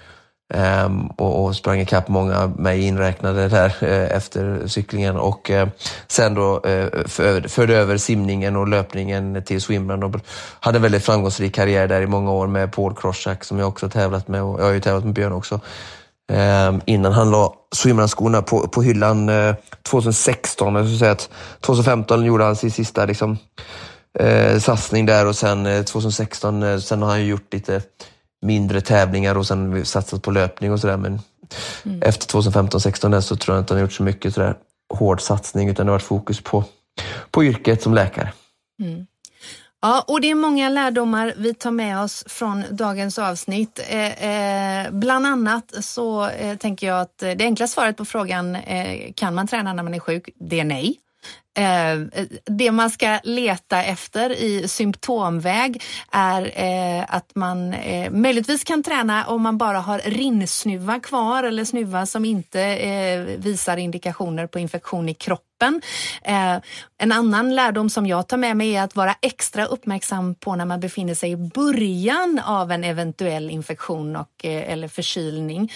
Um, 0.55 1.07
och, 1.07 1.45
och 1.45 1.57
sprang 1.57 1.81
ikapp 1.81 2.09
många, 2.09 2.47
mig 2.47 2.83
inräknade 2.87 3.49
där 3.49 3.77
uh, 3.83 4.17
efter 4.17 4.67
cyklingen 4.67 5.17
och 5.17 5.51
uh, 5.51 5.67
sen 6.07 6.35
då 6.35 6.55
uh, 6.57 7.07
för, 7.07 7.49
förde 7.49 7.77
över 7.77 7.97
simningen 7.97 8.57
och 8.57 8.69
löpningen 8.69 9.43
till 9.45 9.63
swimrun 9.63 10.03
och 10.03 10.21
hade 10.61 10.79
en 10.79 10.83
väldigt 10.83 11.05
framgångsrik 11.05 11.55
karriär 11.55 11.89
där 11.89 12.01
i 12.01 12.07
många 12.07 12.33
år 12.33 12.47
med 12.47 12.73
Paul 12.73 12.95
Kroschak 12.95 13.45
som 13.45 13.59
jag 13.59 13.69
också 13.69 13.89
tävlat 13.89 14.29
med 14.29 14.43
och 14.43 14.61
jag 14.61 14.65
har 14.65 14.73
ju 14.73 14.81
tävlat 14.81 15.05
med 15.05 15.15
Björn 15.15 15.33
också. 15.33 15.61
Ehm, 16.33 16.81
innan 16.87 17.13
han 17.13 17.31
la 17.31 17.53
swimrun-skorna 17.75 18.43
på, 18.43 18.69
på 18.69 18.83
hyllan 18.83 19.31
2016. 19.83 20.77
Eh, 20.77 20.81
jag 20.81 20.87
skulle 20.87 20.99
säga 20.99 21.13
att 21.13 21.31
2015 21.61 22.25
gjorde 22.25 22.45
han 22.45 22.57
sin 22.57 22.71
sista 22.71 23.05
liksom, 23.05 23.39
eh, 24.19 24.59
satsning 24.59 25.07
där 25.07 25.27
och 25.27 25.37
sen 25.37 25.85
2016 25.85 26.63
eh, 26.63 26.79
sen 26.79 27.03
har 27.03 27.09
han 27.09 27.27
gjort 27.27 27.55
lite 27.55 27.83
mindre 28.43 28.81
tävlingar 28.81 29.35
och 29.35 29.47
sen 29.47 29.85
satsat 29.85 30.23
på 30.23 30.31
löpning 30.31 30.73
och 30.73 30.81
sådär. 30.81 30.97
Men 30.97 31.21
mm. 31.85 32.03
efter 32.03 32.39
2015-16 32.39 33.21
så 33.21 33.37
tror 33.37 33.57
jag 33.57 33.63
inte 33.63 33.75
han 33.75 33.79
har 33.79 33.87
gjort 33.87 33.93
så 33.93 34.03
mycket 34.03 34.35
sådär 34.35 34.55
hård 34.95 35.21
satsning 35.21 35.69
utan 35.69 35.87
det 35.87 35.93
har 35.93 35.95
varit 35.95 36.03
fokus 36.03 36.41
på, 36.41 36.65
på 37.31 37.45
yrket 37.45 37.83
som 37.83 37.95
läkare. 37.95 38.33
Mm. 38.83 39.07
Ja, 39.81 40.05
och 40.09 40.21
det 40.21 40.31
är 40.31 40.35
många 40.35 40.69
lärdomar 40.69 41.35
vi 41.37 41.55
tar 41.55 41.71
med 41.71 42.01
oss 42.01 42.25
från 42.27 42.65
dagens 42.71 43.19
avsnitt. 43.19 43.81
Eh, 43.89 44.85
eh, 44.85 44.91
bland 44.91 45.27
annat 45.27 45.85
så 45.85 46.29
eh, 46.29 46.57
tänker 46.57 46.87
jag 46.87 47.01
att 47.01 47.19
det 47.19 47.41
enkla 47.41 47.67
svaret 47.67 47.97
på 47.97 48.05
frågan 48.05 48.57
eh, 48.57 49.13
kan 49.15 49.35
man 49.35 49.47
träna 49.47 49.73
när 49.73 49.83
man 49.83 49.95
är 49.95 50.01
sjuk? 50.01 50.29
Det 50.41 50.61
är 50.61 50.65
nej. 50.65 50.97
Eh, 51.59 52.23
det 52.45 52.73
man 52.73 52.91
ska 52.91 53.19
leta 53.25 53.83
efter 53.83 54.31
i 54.31 54.69
symptomväg 54.69 55.83
är 56.13 56.53
eh, 56.55 57.05
att 57.09 57.35
man 57.35 57.73
eh, 57.73 58.11
möjligtvis 58.11 58.65
kan 58.65 58.83
träna 58.83 59.27
om 59.27 59.43
man 59.43 59.59
bara 59.59 59.79
har 59.79 59.99
rinnsnuva 59.99 61.01
kvar 61.01 61.43
eller 61.45 61.65
snuva 61.65 62.07
som 62.07 62.25
inte 62.25 62.61
eh, 62.63 63.21
visar 63.21 63.77
indikationer 63.77 64.47
på 64.47 64.59
infektion 64.59 65.09
i 65.09 65.15
kroppen 65.15 65.83
eh, 66.23 66.57
en 66.99 67.13
annan 67.13 67.55
lärdom 67.55 67.91
som 67.91 68.07
jag 68.07 68.29
tar 68.29 68.37
med 68.37 68.57
mig 68.57 68.77
är 68.77 68.83
att 68.83 68.97
vara 68.97 69.15
extra 69.23 69.65
uppmärksam 69.65 70.35
på 70.35 70.57
när 70.57 70.65
man 70.65 70.81
befinner 70.81 71.15
sig 71.15 71.31
i 71.31 71.37
början 71.37 72.41
av 72.45 72.73
en 72.73 72.85
eventuell 72.85 73.51
infektion 73.51 74.17
och, 74.17 74.45
eh, 74.45 74.73
eller 74.73 74.89
förkylning. 74.89 75.73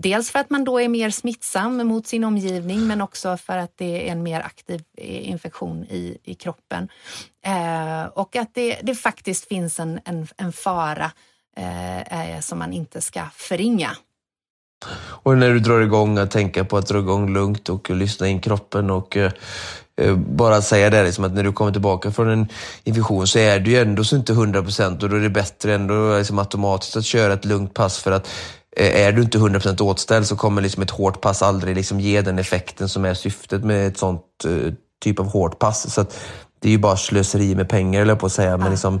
Dels 0.00 0.30
för 0.30 0.38
att 0.38 0.50
man 0.50 0.64
då 0.64 0.80
är 0.80 0.88
mer 0.88 1.10
smittsam 1.10 1.76
mot 1.76 2.06
sin 2.06 2.24
omgivning 2.24 2.86
men 2.86 3.00
också 3.00 3.36
för 3.36 3.56
att 3.56 3.72
det 3.76 4.08
är 4.08 4.12
en 4.12 4.22
mer 4.22 4.40
aktiv 4.40 4.82
infektion 4.96 5.84
i, 5.84 6.18
i 6.22 6.34
kroppen. 6.34 6.88
Eh, 7.46 8.04
och 8.04 8.36
att 8.36 8.54
det, 8.54 8.78
det 8.82 8.94
faktiskt 8.94 9.48
finns 9.48 9.80
en, 9.80 10.00
en, 10.04 10.28
en 10.36 10.52
fara 10.52 11.10
eh, 11.56 12.34
eh, 12.34 12.40
som 12.40 12.58
man 12.58 12.72
inte 12.72 13.00
ska 13.00 13.22
förringa. 13.34 13.96
Och 14.96 15.38
när 15.38 15.50
du 15.50 15.60
drar 15.60 15.80
igång, 15.80 16.18
att 16.18 16.30
tänka 16.30 16.64
på 16.64 16.76
att 16.76 16.86
dra 16.86 16.98
igång 16.98 17.34
lugnt 17.34 17.68
och 17.68 17.90
lyssna 17.90 18.28
in 18.28 18.40
kroppen 18.40 18.90
och 18.90 19.16
eh, 19.16 19.32
eh, 20.00 20.16
bara 20.16 20.62
säga 20.62 20.90
det 20.90 21.04
liksom 21.04 21.24
att 21.24 21.34
när 21.34 21.42
du 21.42 21.52
kommer 21.52 21.72
tillbaka 21.72 22.12
från 22.12 22.28
en 22.28 22.48
infektion 22.84 23.26
så 23.26 23.38
är 23.38 23.60
du 23.60 23.70
ju 23.70 23.78
ändå 23.78 24.04
så 24.04 24.16
inte 24.16 24.32
100% 24.32 25.02
och 25.02 25.08
då 25.10 25.16
är 25.16 25.20
det 25.20 25.30
bättre 25.30 25.74
ändå 25.74 26.18
liksom 26.18 26.38
automatiskt 26.38 26.96
att 26.96 27.04
köra 27.04 27.32
ett 27.32 27.44
lugnt 27.44 27.74
pass 27.74 27.98
för 27.98 28.12
att 28.12 28.28
eh, 28.76 29.06
är 29.06 29.12
du 29.12 29.22
inte 29.22 29.38
100% 29.38 29.82
åtställd 29.82 30.26
så 30.26 30.36
kommer 30.36 30.62
liksom 30.62 30.82
ett 30.82 30.90
hårt 30.90 31.20
pass 31.20 31.42
aldrig 31.42 31.76
liksom 31.76 32.00
ge 32.00 32.22
den 32.22 32.38
effekten 32.38 32.88
som 32.88 33.04
är 33.04 33.14
syftet 33.14 33.64
med 33.64 33.86
ett 33.86 33.98
sånt 33.98 34.44
eh, 34.44 34.72
typ 35.02 35.20
av 35.20 35.26
hårt 35.26 35.58
pass. 35.58 35.94
Så 35.94 36.04
det 36.58 36.68
är 36.68 36.72
ju 36.72 36.78
bara 36.78 36.96
slöseri 36.96 37.54
med 37.54 37.68
pengar, 37.68 38.02
eller 38.02 38.14
på 38.14 38.26
att 38.26 38.32
säga. 38.32 38.56
Men 38.56 38.70
liksom, 38.70 39.00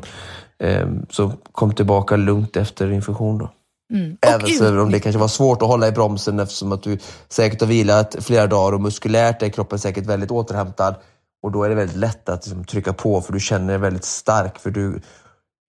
um, 0.58 1.06
så 1.10 1.32
kom 1.52 1.74
tillbaka 1.74 2.16
lugnt 2.16 2.56
efter 2.56 2.92
infektion 2.92 3.38
då. 3.38 3.50
Mm. 3.92 4.16
Även 4.20 4.78
om 4.78 4.90
det 4.90 5.00
kanske 5.00 5.18
var 5.18 5.28
svårt 5.28 5.62
att 5.62 5.68
hålla 5.68 5.88
i 5.88 5.92
bromsen 5.92 6.40
eftersom 6.40 6.72
att 6.72 6.82
du 6.82 6.98
säkert 7.28 7.60
har 7.60 7.68
vilat 7.68 8.16
flera 8.20 8.46
dagar 8.46 8.72
och 8.72 8.80
muskulärt 8.80 9.42
är 9.42 9.48
kroppen 9.48 9.78
säkert 9.78 10.06
väldigt 10.06 10.30
återhämtad. 10.30 10.94
Och 11.42 11.52
då 11.52 11.62
är 11.62 11.68
det 11.68 11.74
väldigt 11.74 11.96
lätt 11.96 12.28
att 12.28 12.46
liksom, 12.46 12.64
trycka 12.64 12.92
på 12.92 13.20
för 13.20 13.32
du 13.32 13.40
känner 13.40 13.68
dig 13.68 13.78
väldigt 13.78 14.04
stark 14.04 14.58
för 14.58 14.70
du 14.70 15.00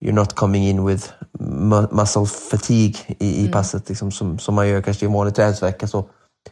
you're 0.06 0.12
not 0.12 0.36
coming 0.36 0.68
in 0.68 0.86
with 0.86 1.12
muscle 1.92 2.26
fatigue 2.26 3.00
i, 3.08 3.28
i 3.28 3.40
mm. 3.40 3.52
passet 3.52 3.90
liksom, 3.90 4.12
som, 4.12 4.40
som 4.40 4.56
man 4.56 4.68
gör 4.68 4.82
kanske 4.82 5.06
i 5.06 5.08
en 5.08 5.14
vanlig 5.14 5.36
träningsvecka 5.36 5.88
så 5.88 6.02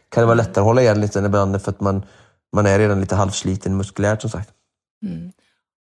kan 0.08 0.20
det 0.20 0.26
vara 0.26 0.34
lättare 0.34 0.60
att 0.60 0.66
hålla 0.66 0.82
igen 0.82 1.00
lite 1.00 1.18
ibland 1.18 1.62
för 1.62 1.70
att 1.70 1.80
man, 1.80 2.02
man 2.54 2.66
är 2.66 2.78
redan 2.78 3.00
lite 3.00 3.14
halvsliten 3.14 3.76
muskulärt 3.76 4.20
som 4.20 4.30
sagt. 4.30 4.50
Mm 5.06 5.32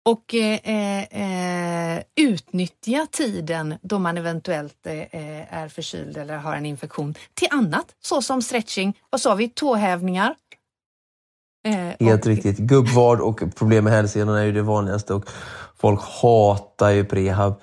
och 0.06 0.36
eh, 0.36 1.04
eh, 1.04 2.04
utnyttja 2.16 3.08
tiden 3.12 3.76
då 3.82 4.00
man 4.00 4.18
eventuellt 4.18 4.86
eh, 4.86 5.54
är 5.54 5.68
förkyld 5.68 6.18
eller 6.18 6.38
har 6.38 6.56
en 6.56 6.66
infektion 6.66 7.16
till 7.34 7.48
annat, 7.52 7.86
såsom 8.02 8.42
stretching, 8.42 8.98
vad 9.10 9.22
sa 9.22 9.36
vi, 9.36 9.50
tåhävningar. 9.50 10.36
Eh, 11.68 12.08
Helt 12.08 12.22
och, 12.22 12.28
riktigt. 12.28 12.58
Gubbvard 12.58 13.22
och 13.22 13.56
problem 13.56 13.84
med 13.84 13.94
hälsenorna 13.94 14.40
är 14.40 14.46
ju 14.46 14.52
det 14.52 14.62
vanligaste 14.62 15.14
och 15.14 15.30
folk 15.78 16.02
hatar 16.22 16.90
ju 16.90 17.06
prehab. 17.06 17.62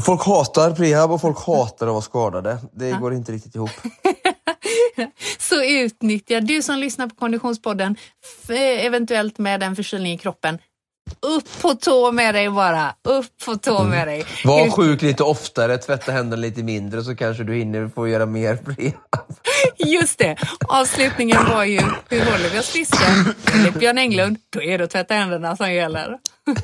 Folk 0.00 0.26
hatar 0.26 0.70
prehab 0.70 1.10
och 1.10 1.20
folk 1.20 1.38
hatar 1.46 1.86
att 1.86 1.92
vara 1.92 2.02
skadade. 2.02 2.58
Det 2.72 2.88
ja. 2.88 2.98
går 2.98 3.14
inte 3.14 3.32
riktigt 3.32 3.54
ihop. 3.54 3.70
Så 5.56 5.62
utnyttja, 5.64 6.40
du 6.40 6.62
som 6.62 6.78
lyssnar 6.78 7.06
på 7.06 7.14
Konditionspodden, 7.14 7.96
eventuellt 8.80 9.38
med 9.38 9.62
en 9.62 9.76
förkylning 9.76 10.12
i 10.12 10.18
kroppen, 10.18 10.58
upp 11.22 11.62
på 11.62 11.74
tå 11.74 12.12
med 12.12 12.34
dig 12.34 12.50
bara. 12.50 12.94
Upp 13.08 13.26
på 13.44 13.56
tå 13.56 13.84
med 13.84 14.02
Mm. 14.02 14.06
dig. 14.06 14.24
Var 14.44 14.70
sjuk 14.70 15.02
lite 15.02 15.22
oftare, 15.22 15.78
tvätta 15.78 16.12
händerna 16.12 16.40
lite 16.40 16.62
mindre 16.62 17.02
så 17.02 17.16
kanske 17.16 17.44
du 17.44 17.54
hinner 17.54 17.88
få 17.88 18.08
göra 18.08 18.26
mer 18.26 18.58
rehab. 18.78 19.34
Just 19.76 20.18
det. 20.18 20.36
Avslutningen 20.68 21.44
var 21.50 21.64
ju, 21.64 21.80
hur 22.08 22.20
håller 22.24 22.50
vi 22.52 22.58
oss 22.58 22.68
friska? 22.68 23.06
Enligt 23.54 23.74
Björn 23.74 23.98
Englund, 23.98 24.36
då 24.50 24.62
är 24.62 24.78
det 24.78 24.84
att 24.84 24.90
tvätta 24.90 25.14
händerna 25.14 25.56
som 25.56 25.72
gäller. 25.72 26.18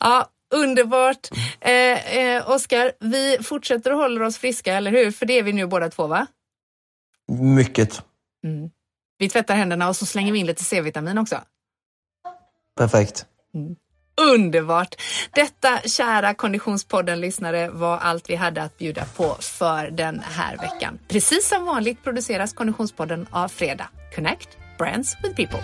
ja, 0.00 0.26
underbart. 0.54 1.28
Eh, 1.60 2.16
eh, 2.18 2.50
Oskar, 2.50 2.92
vi 3.00 3.38
fortsätter 3.42 3.90
att 3.90 3.96
hålla 3.96 4.26
oss 4.26 4.38
friska, 4.38 4.74
eller 4.74 4.90
hur? 4.90 5.10
För 5.10 5.26
det 5.26 5.38
är 5.38 5.42
vi 5.42 5.52
nu 5.52 5.66
båda 5.66 5.88
två, 5.88 6.06
va? 6.06 6.26
Mycket. 7.40 8.02
Mm. 8.44 8.70
Vi 9.18 9.28
tvättar 9.28 9.54
händerna 9.54 9.88
och 9.88 9.96
så 9.96 10.06
slänger 10.06 10.32
vi 10.32 10.38
in 10.38 10.46
lite 10.46 10.64
C-vitamin 10.64 11.18
också. 11.18 11.40
Perfekt. 12.76 13.26
Underbart! 14.20 14.94
Detta, 15.34 15.78
kära 15.78 16.34
Konditionspodden-lyssnare, 16.34 17.68
var 17.70 17.98
allt 17.98 18.30
vi 18.30 18.34
hade 18.34 18.62
att 18.62 18.78
bjuda 18.78 19.04
på 19.04 19.34
för 19.40 19.90
den 19.90 20.20
här 20.20 20.56
veckan. 20.56 20.98
Precis 21.08 21.48
som 21.48 21.64
vanligt 21.64 22.04
produceras 22.04 22.52
Konditionspodden 22.52 23.26
av 23.30 23.48
Fredag. 23.48 23.88
Connect 24.14 24.48
Brands 24.78 25.16
with 25.22 25.36
People. 25.36 25.62